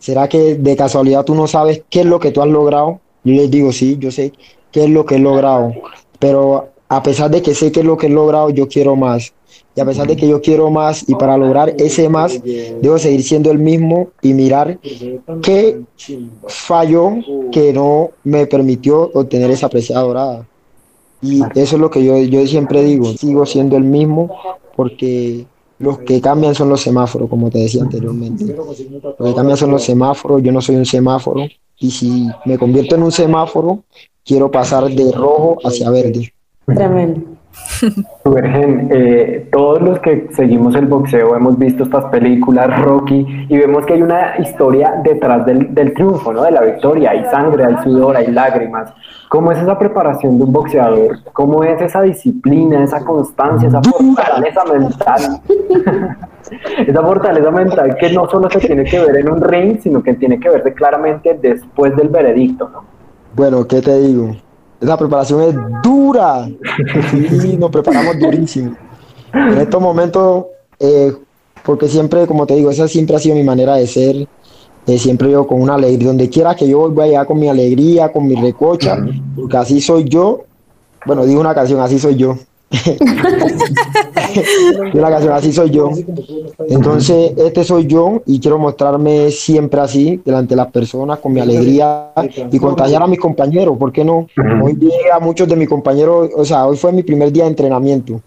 [0.00, 3.00] ¿Será que de casualidad tú no sabes qué es lo que tú has logrado?
[3.22, 4.32] Yo les digo, sí, yo sé
[4.72, 5.74] qué es lo que he logrado,
[6.18, 9.32] pero a pesar de que sé qué es lo que he logrado, yo quiero más.
[9.76, 13.22] Y a pesar de que yo quiero más y para lograr ese más, debo seguir
[13.22, 14.78] siendo el mismo y mirar
[15.42, 15.80] qué
[16.48, 17.12] falló
[17.52, 20.46] que no me permitió obtener esa preciada dorada.
[21.22, 24.34] Y eso es lo que yo, yo siempre digo, sigo siendo el mismo
[24.74, 25.44] porque
[25.80, 28.44] los que cambian son los semáforos, como te decía anteriormente.
[28.44, 31.46] Lo que cambian son los semáforos, yo no soy un semáforo,
[31.78, 33.84] y si me convierto en un semáforo,
[34.22, 36.32] quiero pasar de rojo hacia verde.
[36.66, 37.29] Tremendo.
[38.24, 43.86] Virgen, eh, todos los que seguimos el boxeo hemos visto estas películas, Rocky, y vemos
[43.86, 46.42] que hay una historia detrás del, del triunfo, ¿no?
[46.42, 47.10] De la victoria.
[47.10, 48.92] Hay sangre, hay sudor, hay lágrimas.
[49.28, 51.18] ¿Cómo es esa preparación de un boxeador?
[51.32, 55.40] ¿Cómo es esa disciplina, esa constancia, esa fortaleza mental?
[56.86, 60.14] esa fortaleza mental que no solo se tiene que ver en un ring, sino que
[60.14, 62.84] tiene que verse claramente después del veredicto, ¿no?
[63.34, 64.34] Bueno, ¿qué te digo?
[64.80, 66.48] Esa preparación es dura.
[67.40, 68.76] Sí, nos preparamos durísimo.
[69.32, 70.46] En estos momentos,
[70.78, 71.12] eh,
[71.64, 74.26] porque siempre, como te digo, esa siempre ha sido mi manera de ser.
[74.86, 77.48] eh, siempre yo con una alegría, donde quiera que yo voy, voy allá con mi
[77.48, 78.96] alegría, con mi recocha,
[79.36, 80.44] porque así soy yo.
[81.06, 82.36] Bueno, digo una canción, así soy yo.
[84.92, 85.90] Digo una canción, así soy yo.
[86.68, 91.40] Entonces, este soy yo y quiero mostrarme siempre así, delante de las personas, con mi
[91.40, 92.12] alegría
[92.50, 94.26] y contagiar a mis compañeros, ¿por qué no?
[94.62, 97.50] Hoy vi a muchos de mis compañeros, o sea, hoy fue mi primer día de
[97.50, 98.20] entrenamiento.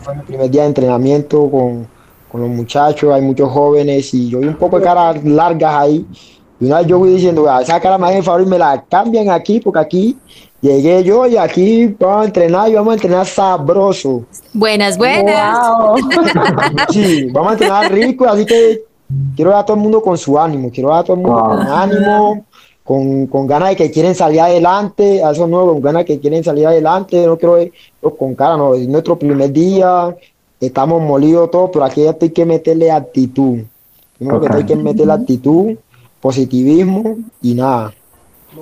[0.00, 1.86] Fue mi primer día de entrenamiento con,
[2.30, 6.06] con los muchachos, hay muchos jóvenes y yo vi un poco de caras largas ahí.
[6.58, 8.58] Y una vez yo voy diciendo, "Ah, esa cara me hace el favor y me
[8.58, 10.16] la cambian aquí, porque aquí
[10.60, 14.24] llegué yo y aquí vamos a entrenar y vamos a entrenar sabroso.
[14.52, 15.58] Buenas, buenas.
[15.58, 15.96] Wow.
[16.90, 18.82] Sí, vamos a entrenar rico, así que
[19.34, 21.44] quiero ver a todo el mundo con su ánimo, quiero ver a todo el mundo
[21.44, 22.44] con ánimo,
[22.84, 26.20] con, con ganas de que quieren salir adelante, a esos nuevos con ganas de que
[26.20, 27.72] quieren salir adelante, no quiero ver
[28.18, 30.14] con cara, no, es nuestro primer día,
[30.60, 33.60] estamos molidos todos, pero aquí hay que meterle actitud.
[34.18, 35.76] Primero que hay que meterle actitud,
[36.20, 37.92] positivismo y nada.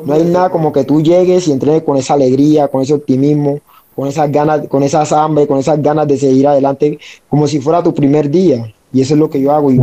[0.04, 3.60] No hay nada como que tú llegues y entrenes con esa alegría, con ese optimismo,
[3.94, 7.82] con esas ganas, con esas hambre, con esas ganas de seguir adelante, como si fuera
[7.82, 8.72] tu primer día.
[8.92, 9.70] Y eso es lo que yo hago.
[9.70, 9.80] Y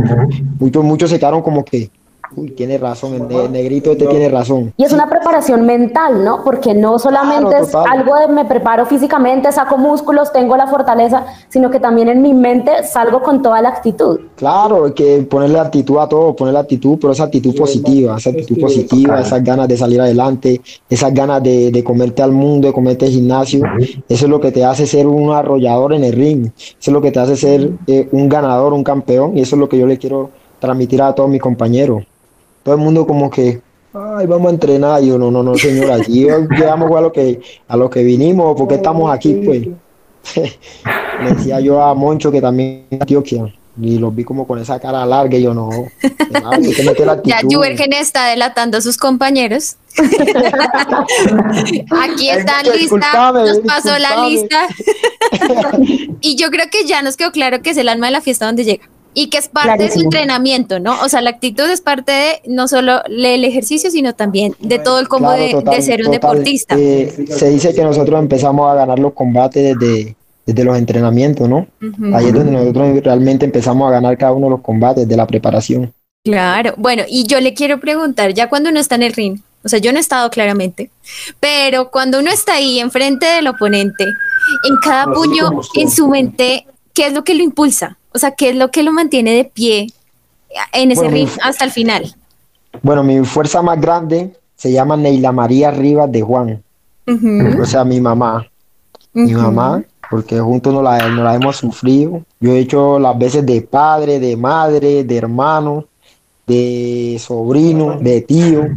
[0.58, 1.90] muchos, muchos se quedaron como que,
[2.36, 4.72] uy, tiene razón, el, ne- el negrito este tiene razón.
[4.76, 6.42] Y es una preparación mental, ¿no?
[6.44, 7.98] Porque no solamente Claro, es total.
[7.98, 12.34] algo de me preparo físicamente, saco músculos, tengo la fortaleza, sino que también en mi
[12.34, 14.20] mente salgo con toda la actitud.
[14.36, 18.60] Claro, hay que ponerle actitud a todo, ponerle actitud, pero esa actitud positiva, esa actitud
[18.60, 23.06] positiva, esas ganas de salir adelante, esas ganas de, de comerte al mundo, de comerte
[23.06, 23.62] el gimnasio,
[24.08, 27.00] eso es lo que te hace ser un arrollador en el ring, eso es lo
[27.00, 29.86] que te hace ser eh, un ganador, un campeón, y eso es lo que yo
[29.86, 32.04] le quiero transmitir a todos mis compañeros.
[32.62, 33.60] Todo el mundo como que,
[33.92, 37.40] ay, vamos a entrenar, y yo, no, no, no, señora, aquí llegamos a lo que,
[37.68, 39.68] a lo que vinimos, porque estamos aquí, pues.
[41.22, 44.78] Le decía yo a Moncho que también es Antioquia y los vi como con esa
[44.78, 45.70] cara larga y yo no,
[46.94, 47.40] que la Ya.
[47.50, 49.76] Juergen está delatando a sus compañeros.
[52.02, 54.68] Aquí está lista, nos pasó la lista.
[56.20, 58.46] y yo creo que ya nos quedó claro que es el alma de la fiesta
[58.46, 58.88] donde llega.
[59.14, 60.04] Y que es parte de su Clarísimo.
[60.04, 61.00] entrenamiento, ¿no?
[61.02, 64.98] O sea, la actitud es parte de no solo el ejercicio, sino también de todo
[65.00, 66.20] el combo Claro, de, total, de ser un total.
[66.20, 66.76] deportista.
[66.78, 71.66] Eh, se dice que nosotros empezamos a ganar los combates desde, desde los entrenamientos, ¿no?
[71.82, 72.16] Ujú.
[72.16, 75.26] Ahí es donde nosotros realmente empezamos a ganar cada uno de los combates de la
[75.26, 75.92] preparación.
[76.24, 79.68] Claro, bueno, y yo le quiero preguntar, ya cuando uno está en el ring, o
[79.68, 80.90] sea, yo no he estado claramente,
[81.38, 87.06] pero cuando uno está ahí enfrente del oponente, en cada puño, en su mente, ¿qué
[87.06, 87.96] es lo que lo impulsa?
[88.12, 89.88] O sea, ¿qué es lo que lo mantiene de pie
[90.72, 92.14] en ese Bueno, hasta el final?
[92.82, 96.62] Bueno, mi fuerza más grande se llama Neila María Rivas de Juan,
[97.60, 98.46] o sea, mi mamá.
[99.12, 102.22] mi mamá, porque juntos nos la, nos la hemos sufrido.
[102.40, 105.86] Yo he hecho las veces de padre, de madre, de hermano,
[106.46, 108.68] de sobrino, de tío.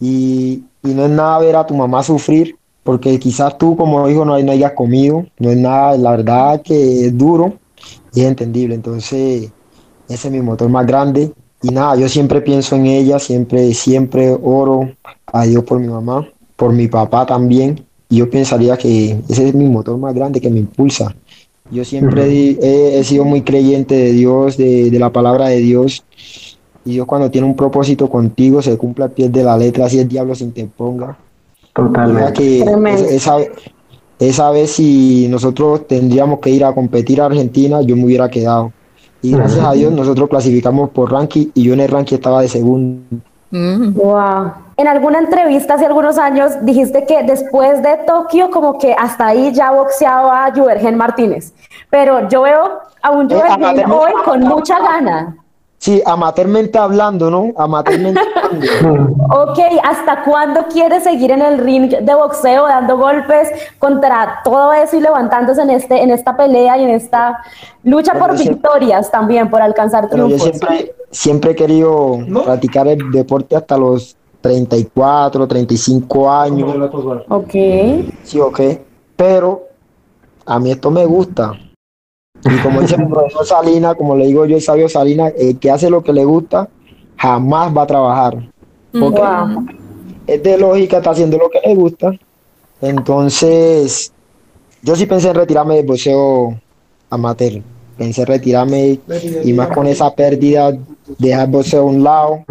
[0.00, 2.56] Y, y no es nada ver a tu mamá sufrir,
[2.88, 7.04] porque quizás tú como hijo no, no hayas comido, no es nada, la verdad que
[7.04, 7.52] es duro
[8.14, 8.74] y es entendible.
[8.74, 9.50] Entonces,
[10.08, 11.30] ese es mi motor más grande.
[11.62, 14.90] Y nada, yo siempre pienso en ella, siempre, siempre oro
[15.26, 17.84] a Dios por mi mamá, por mi papá también.
[18.08, 21.14] Y yo pensaría que ese es mi motor más grande que me impulsa.
[21.70, 26.06] Yo siempre he sido muy creyente de Dios, de, de la palabra de Dios.
[26.86, 29.98] Y Dios cuando tiene un propósito contigo se cumple al pie de la letra, así
[29.98, 31.18] el diablo se interponga.
[31.82, 33.14] Mira Totalmente.
[33.14, 33.50] esa, esa-
[34.18, 38.72] esa vez si nosotros tendríamos que ir a competir a Argentina, yo me hubiera quedado.
[39.22, 42.48] Y gracias a Dios nosotros clasificamos por ranking y yo en el ranking estaba de
[42.48, 43.00] segundo.
[43.50, 43.94] Mm.
[43.94, 44.52] Wow.
[44.76, 49.52] En alguna entrevista hace algunos años dijiste que después de Tokio, como que hasta ahí
[49.52, 51.52] ya boxeaba a Juergen Martínez.
[51.90, 52.62] Pero yo veo
[53.02, 55.36] a un Eh, Juergen amateur- hoy con mucha gana.
[55.80, 57.52] Sí, amateurmente hablando, ¿no?
[57.56, 59.14] Amateurmente hablando.
[59.30, 63.48] Ok, ¿hasta cuándo quieres seguir en el ring de boxeo, dando golpes
[63.78, 67.38] contra todo eso y levantándose en, este, en esta pelea y en esta
[67.84, 70.58] lucha Bueno, por siempre- victorias también, por alcanzar Bueno, yo triunfos?
[70.58, 76.74] siempre, siempre he querido practicar el deporte hasta los 34, 35 años,
[77.28, 77.50] Ok.
[78.24, 78.84] sí o qué,
[79.16, 79.62] pero
[80.44, 81.52] a mí esto me gusta.
[82.44, 85.70] Y como dice el profesor Salina, como le digo yo, el sabio Salina, el que
[85.70, 86.68] hace lo que le gusta,
[87.16, 88.48] jamás va a trabajar.
[88.92, 89.66] Porque Wow.
[90.26, 92.12] es de lógica, está haciendo lo que le gusta.
[92.80, 94.12] Entonces,
[94.82, 96.58] yo sí pensé en retirarme del boxeo
[97.10, 97.60] amateur.
[97.96, 99.00] Pensé en retirarme
[99.42, 100.72] y más con esa pérdida,
[101.18, 102.44] dejar el boxeo a un lado.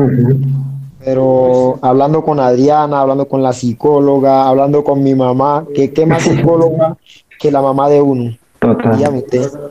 [1.04, 6.24] Pero hablando con Adriana, hablando con la psicóloga, hablando con mi mamá, que qué más
[6.24, 6.98] psicóloga
[7.40, 8.36] que la mamá de uno.
[8.60, 9.24] Total.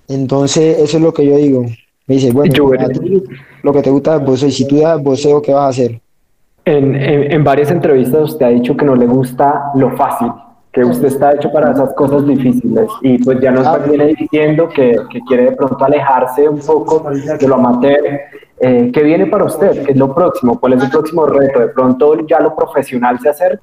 [0.08, 1.64] Entonces, eso es lo que yo digo.
[2.06, 3.22] Me dice, bueno, Yo a ti
[3.62, 5.68] lo que te gusta es boxeo, y si tú dejas el boxeo, ¿qué vas a
[5.68, 6.00] hacer?
[6.64, 10.28] En, en- en varias entrevistas usted ha dicho que no le gusta lo fácil,
[10.76, 13.84] que usted está hecho para esas cosas difíciles y pues ya nos Claro.
[13.88, 17.96] viene diciendo que, que quiere de pronto alejarse un poco de lo amateur.
[18.60, 19.84] Eh, ¿Qué viene para usted?
[19.86, 20.60] ¿Qué es lo próximo?
[20.60, 21.60] ¿Cuál es el próximo reto?
[21.60, 23.62] ¿De pronto ya lo profesional se acerca?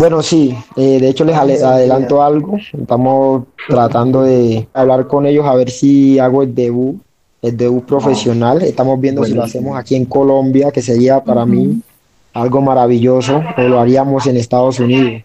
[0.00, 2.56] Bueno, sí, eh, de hecho les ale- adelanto algo.
[2.76, 6.96] Estamos tratando de hablar con ellos a ver si hago el debut,
[7.40, 8.62] el debut profesional.
[8.62, 11.80] Estamos viendo si lo hacemos aquí en Colombia, que sería para mí
[12.34, 15.22] algo maravilloso, o lo haríamos en Estados Unidos.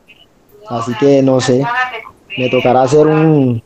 [0.79, 1.63] Así que no sé,
[2.37, 3.61] me tocará hacer un,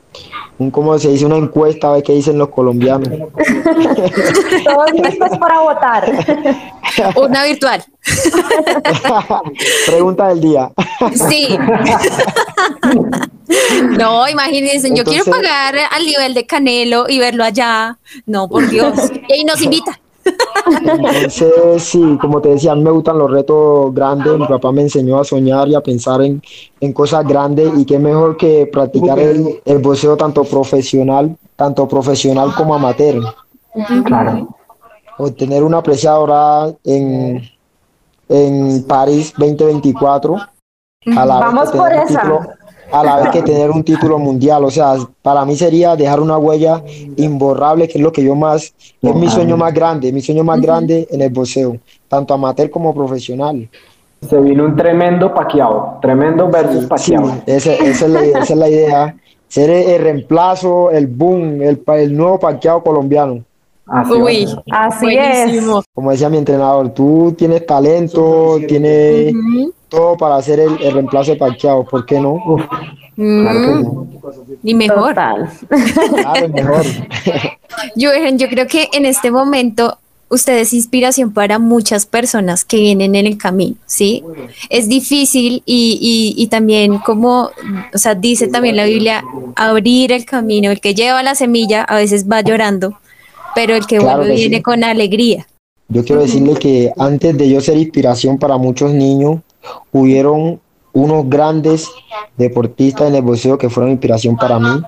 [0.58, 1.26] un ¿cómo se dice?
[1.26, 3.08] Una encuesta a ver qué dicen los colombianos.
[4.66, 6.12] Todos listos para votar.
[7.16, 7.84] Una virtual.
[9.88, 10.72] Pregunta del día.
[11.30, 11.58] Sí.
[13.98, 17.98] No, imagínense, yo quiero pagar al nivel de Canelo y verlo allá.
[18.26, 18.94] No, por Dios.
[19.30, 20.00] Y ahí nos invita.
[20.82, 24.38] Entonces, sí, como te decía, a mí me gustan los retos grandes.
[24.38, 26.42] Mi papá me enseñó a soñar y a pensar en,
[26.80, 32.54] en cosas grandes y qué mejor que practicar el, el boxeo tanto profesional, tanto profesional
[32.56, 33.22] como amateur.
[34.06, 34.50] Claro.
[35.20, 37.42] Obtener una apreciadora en,
[38.30, 40.36] en París 2024
[41.16, 42.22] a la Vamos por esa.
[42.22, 42.40] título-
[42.92, 44.64] a la vez que tener un título mundial.
[44.66, 46.84] O sea, para mí sería dejar una huella
[47.16, 50.62] imborrable, que es lo que yo más, es mi sueño más grande, mi sueño más
[50.62, 51.78] grande en el boxeo,
[52.08, 53.70] tanto amateur como profesional.
[54.28, 57.42] Se vino un tremendo paqueado, tremendo versus Sí, paqueado.
[57.46, 59.16] esa, esa es la, esa es la idea.
[59.48, 63.44] Ser el, el reemplazo, el boom, el, el nuevo parqueado colombiano.
[63.88, 64.60] Así va a Uy, ser.
[64.72, 65.84] Así buenísimo.
[65.94, 69.34] Como decía mi entrenador, tú tienes talento, tienes
[69.90, 71.84] todo para hacer el, el reemplazo de parqueado.
[71.86, 72.38] ¿Por qué no?
[72.46, 72.68] Claro
[73.16, 73.84] que Mm,
[74.46, 74.54] sí.
[74.64, 75.10] Y mejor.
[75.10, 75.50] Total.
[75.70, 76.86] Claro, es mejor.
[77.96, 79.98] Yo, yo creo que en este momento
[80.30, 84.24] usted es inspiración para muchas personas que vienen en el camino, ¿sí?
[84.70, 87.52] Es difícil y, y- y también como,
[87.94, 89.24] o sea, dice también la Biblia,
[89.56, 92.98] abrir el camino, el que lleva la semilla a veces va llorando,
[93.58, 94.50] pero el que Claro vuelve que sí.
[94.50, 95.48] viene con alegría.
[95.90, 99.40] Yo quiero decirle que antes de yo ser inspiración para muchos niños,
[99.92, 100.60] hubieron
[100.94, 101.90] unos grandes
[102.38, 104.80] deportistas en el boxeo que fueron inspiración para mí.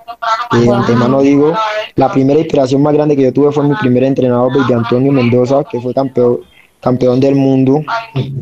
[0.54, 1.52] Eh, de antemano digo,
[1.96, 5.64] la primera inspiración más grande que yo tuve fue mi primer entrenador, Baby Antonio Mendoza,
[5.64, 6.42] que fue campeón,
[6.80, 7.82] campeón del mundo.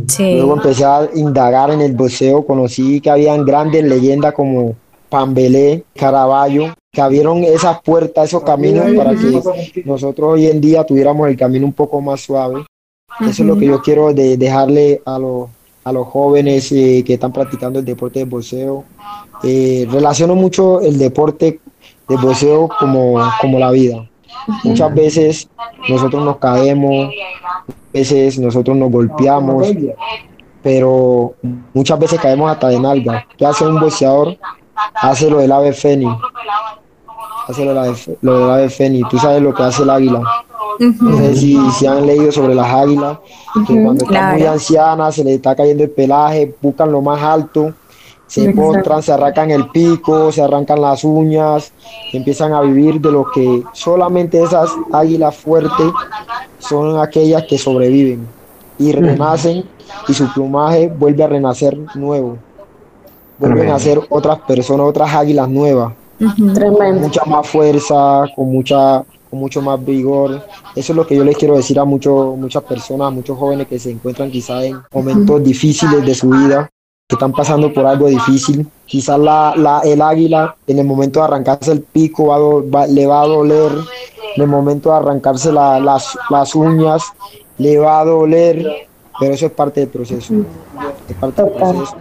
[0.07, 0.35] Sí.
[0.35, 4.75] Luego empecé a indagar en el boxeo, conocí que habían grandes leyendas como
[5.09, 11.27] Pambelé, Caraballo, que abrieron esas puertas, esos caminos para que nosotros hoy en día tuviéramos
[11.29, 12.65] el camino un poco más suave.
[13.21, 15.49] Eso es lo que yo quiero de- dejarle a los,
[15.83, 18.83] a los jóvenes eh, que están practicando el deporte de boxeo.
[19.43, 21.59] Eh, relaciono mucho el deporte
[22.07, 24.09] de boxeo como, como la vida.
[24.63, 25.49] Muchas veces
[25.89, 27.13] nosotros nos caemos,
[27.93, 29.67] veces nosotros nos golpeamos,
[30.63, 31.33] pero
[31.73, 33.25] muchas veces caemos hasta de nalga.
[33.37, 34.37] ¿Qué hace un boxeador?
[34.95, 36.11] Hace lo del ave fénix.
[37.47, 37.73] Hace lo
[38.21, 39.09] lo del ave fénix.
[39.09, 40.21] Tú sabes lo que hace el águila.
[40.79, 43.17] No sé si, si han leído sobre las águilas,
[43.65, 47.73] que cuando están muy ancianas se les está cayendo el pelaje, buscan lo más alto,
[48.27, 51.71] se postran, se arrancan el pico, se arrancan las uñas,
[52.13, 55.91] empiezan a vivir de lo que solamente esas águilas fuertes
[56.59, 58.27] son aquellas que sobreviven
[58.77, 59.63] y renacen
[60.07, 62.37] y su plumaje vuelve a renacer nuevo.
[63.39, 65.93] Vuelven a ser otras personas, otras águilas nuevas
[66.53, 67.01] Tremendo.
[67.01, 70.41] mucha más fuerza, con mucha con mucho más vigor.
[70.75, 73.67] Eso es lo que yo les quiero decir a muchos muchas personas, a muchos jóvenes
[73.67, 76.69] que se encuentran quizás en momentos difíciles de su vida,
[77.09, 78.65] que están pasando por algo difícil.
[78.85, 82.65] Quizás la, la- el águila en el momento de arrancarse el pico va a do-
[82.73, 83.71] va- le va a doler,
[84.37, 87.03] en el momento de arrancarse la- las, las uñas
[87.57, 88.65] le va a doler,
[89.19, 90.33] pero eso es parte del proceso.
[91.09, 91.97] Es parte del proceso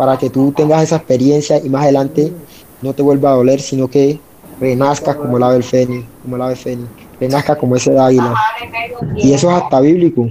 [0.00, 2.32] para que tú tengas esa experiencia y más adelante
[2.80, 4.18] no te vuelva a doler, sino que
[4.58, 6.88] renazcas como el ave fénix, como el ave fénix,
[7.20, 8.34] renazcas como ese águila.
[9.16, 10.30] Y eso es hasta bíblico.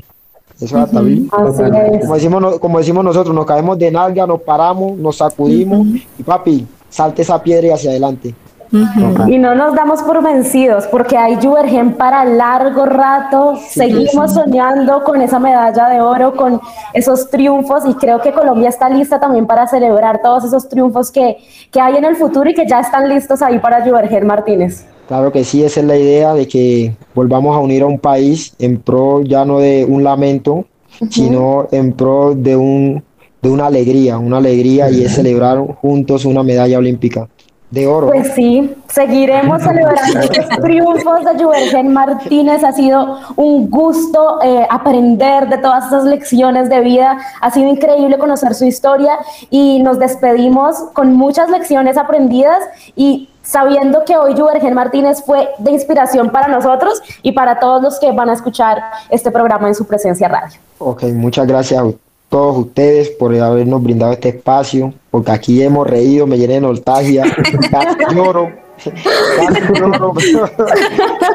[0.59, 1.30] Eso es hasta es.
[1.30, 5.86] Como decimos, como decimos nosotros, nos caemos de nalga, nos paramos, nos sacudimos
[6.17, 8.34] y papi, salte esa piedra y hacia adelante.
[8.72, 13.55] Y no nos damos por vencidos porque hay Juvergen para largo rato.
[13.67, 16.61] Seguimos soñando con esa medalla de oro, con
[16.93, 21.38] esos triunfos y creo que Colombia está lista también para celebrar todos esos triunfos que,
[21.72, 24.86] que hay en el futuro y que ya están listos ahí para Juvergen Martínez.
[25.07, 28.53] Claro que sí, esa es la idea de que volvamos a unir a un país
[28.59, 30.65] en pro ya no de un lamento,
[31.09, 33.03] sino en pro de un
[33.41, 37.30] de una alegría, una alegría y es celebrar juntos una medalla olímpica
[37.72, 38.07] de oro.
[38.07, 42.63] Pues sí, seguiremos celebrando estos triunfos de Juvergen Martínez.
[42.63, 47.17] Ha sido un gusto eh, aprender de todas esas lecciones de vida.
[47.41, 49.17] Ha sido increíble conocer su historia
[49.49, 52.63] y nos despedimos con muchas lecciones aprendidas
[52.95, 57.99] y sabiendo que hoy Juvergen Martínez fue de inspiración para nosotros y para todos los
[57.99, 60.59] que van a escuchar este programa en su presencia radio.
[60.78, 66.28] Ok, muchas gracias a todos ustedes por habernos brindado este espacio, porque aquí hemos reído,
[66.28, 67.24] me llené de nostalgia,
[67.72, 70.14] casi lloro, casi lloro,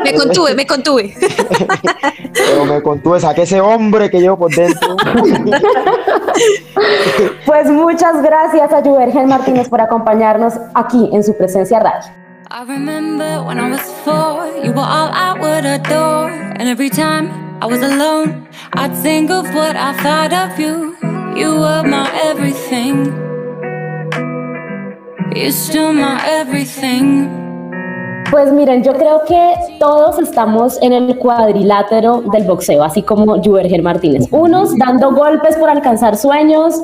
[0.05, 1.15] Me contuve, me contuve.
[2.33, 4.97] pero me contuve, saqué ese hombre que llevo por dentro.
[7.47, 12.11] Pues muchas gracias a Juvergen Martínez por acompañarnos aquí en su presencia radio.
[12.51, 16.31] I remember when I was four, you were all I would adore.
[16.31, 17.31] And every time
[17.61, 20.97] I was alone, I'd think of what I thought of you.
[21.37, 23.07] You were my everything.
[25.35, 27.31] You're still my everything.
[28.31, 33.83] Pues miren, yo creo que todos estamos en el cuadrilátero del boxeo, así como Juvergen
[33.83, 34.27] Martínez.
[34.31, 36.83] Unos dando golpes por alcanzar sueños,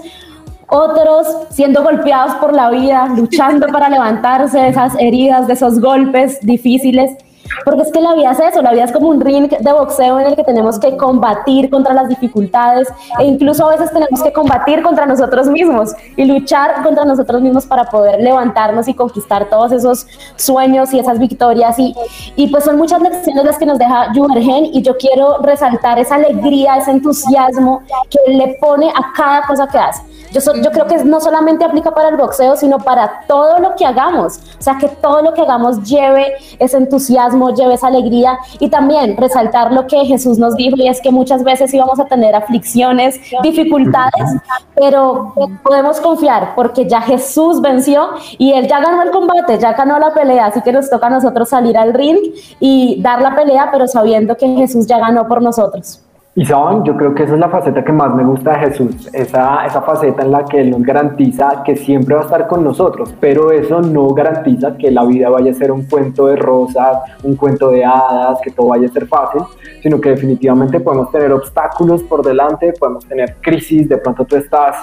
[0.68, 6.38] otros siendo golpeados por la vida, luchando para levantarse de esas heridas, de esos golpes
[6.40, 7.16] difíciles.
[7.64, 10.18] Porque es que la vida es eso, la vida es como un ring de boxeo
[10.20, 12.88] en el que tenemos que combatir contra las dificultades
[13.18, 17.66] e incluso a veces tenemos que combatir contra nosotros mismos y luchar contra nosotros mismos
[17.66, 21.94] para poder levantarnos y conquistar todos esos sueños y esas victorias y,
[22.36, 26.16] y pues son muchas lecciones las que nos deja Juvergen y yo quiero resaltar esa
[26.16, 30.09] alegría, ese entusiasmo que le pone a cada cosa que hace.
[30.32, 34.38] Yo, creo que no solamente aplica para el boxeo, sino para todo lo que hagamos.
[34.58, 39.16] O sea, que todo lo que hagamos lleve ese entusiasmo, lleve esa alegría y también
[39.16, 43.20] resaltar lo que Jesús nos dijo y es que muchas veces íbamos a tener aflicciones,
[43.42, 44.40] dificultades,
[44.74, 49.98] pero podemos confiar porque ya Jesús venció y Él ya ganó el combate, ya ganó
[49.98, 52.18] la pelea, así que nos toca a nosotros salir al ring
[52.60, 56.00] y dar la pelea, pero sabiendo que Jesús ya ganó por nosotros.
[56.40, 59.10] Y saben, yo creo que esa es la faceta que más me gusta de Jesús,
[59.12, 62.64] esa, esa faceta en la que Él nos garantiza que siempre va a estar con
[62.64, 66.96] nosotros, pero eso no garantiza que la vida vaya a ser un cuento de rosas,
[67.24, 69.42] un cuento de hadas, que todo vaya a ser fácil,
[69.82, 74.76] sino que definitivamente podemos tener obstáculos por delante, podemos tener crisis, de pronto tú estás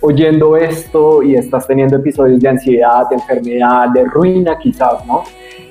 [0.00, 5.22] oyendo esto y estás teniendo episodios de ansiedad, de enfermedad, de ruina quizás, ¿no?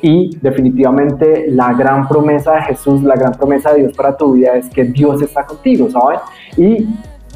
[0.05, 4.53] Y definitivamente la gran promesa de Jesús, la gran promesa de Dios para tu vida
[4.57, 6.19] es que Dios está contigo, ¿saben?
[6.57, 6.85] Y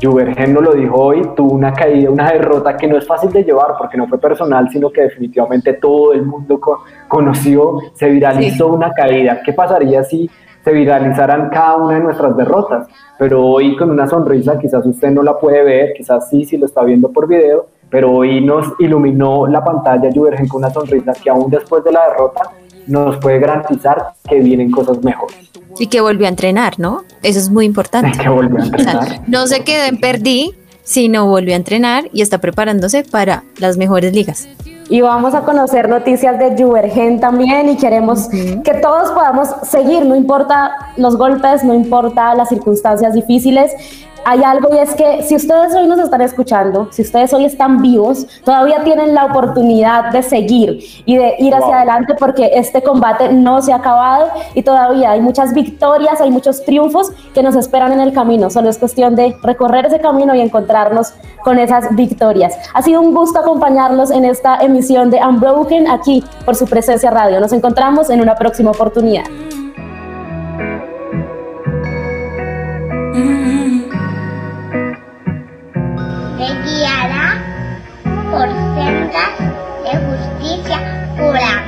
[0.03, 3.43] Juvergen nos lo dijo hoy, tuvo una caída, una derrota que no es fácil de
[3.43, 8.67] llevar porque no fue personal, sino que definitivamente todo el mundo co- conoció, se viralizó
[8.67, 9.39] una caída.
[9.45, 10.29] ¿Qué pasaría si
[10.61, 12.85] se viralizaran cada una de nuestras derrotas?
[13.17, 16.65] Pero hoy con una sonrisa, quizás usted no la puede ver, quizás sí, si lo
[16.65, 21.29] está viendo por video, pero hoy nos iluminó la pantalla Juvergen con una sonrisa que
[21.29, 22.51] aún después de la derrota
[22.87, 25.37] nos puede garantizar que vienen cosas mejores.
[25.79, 27.03] Y que volvió a entrenar, ¿no?
[27.23, 28.17] Eso es muy importante.
[28.21, 29.21] Que volvió a O sea, entrenar.
[29.27, 34.13] no se quedó en perdí, sino volvió a entrenar y está preparándose para las mejores
[34.13, 34.47] ligas.
[34.89, 40.15] Y vamos a conocer noticias de Juvergen también y queremos que todos podamos seguir, no
[40.15, 43.73] importa los golpes, no importa las circunstancias difíciles.
[44.25, 47.81] Hay algo y es que si ustedes hoy nos están escuchando, si ustedes hoy están
[47.81, 51.75] vivos, todavía tienen la oportunidad de seguir y de ir hacia Wow.
[51.75, 56.63] adelante porque este combate no se ha acabado y todavía hay muchas victorias, hay muchos
[56.63, 58.49] triunfos que nos esperan en el camino.
[58.49, 61.13] Solo es cuestión de recorrer ese camino y encontrarnos
[61.43, 62.57] con esas victorias.
[62.73, 67.39] Ha sido un gusto acompañarlos en esta emisión de Unbroken aquí por su presencia radio.
[67.39, 69.25] Nos encontramos en una próxima oportunidad.
[73.13, 73.46] te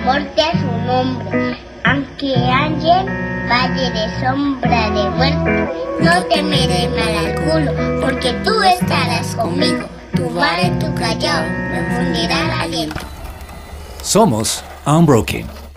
[0.10, 1.58] por amor de su nombre.
[1.84, 3.06] Aunque ande
[3.48, 9.86] valle de sombra de muerte, no temeré mal alguno, porque tú estarás conmigo.
[10.16, 13.02] Tu vara y tu callado me fundirán aliento.
[14.02, 15.69] Somos Unbroken.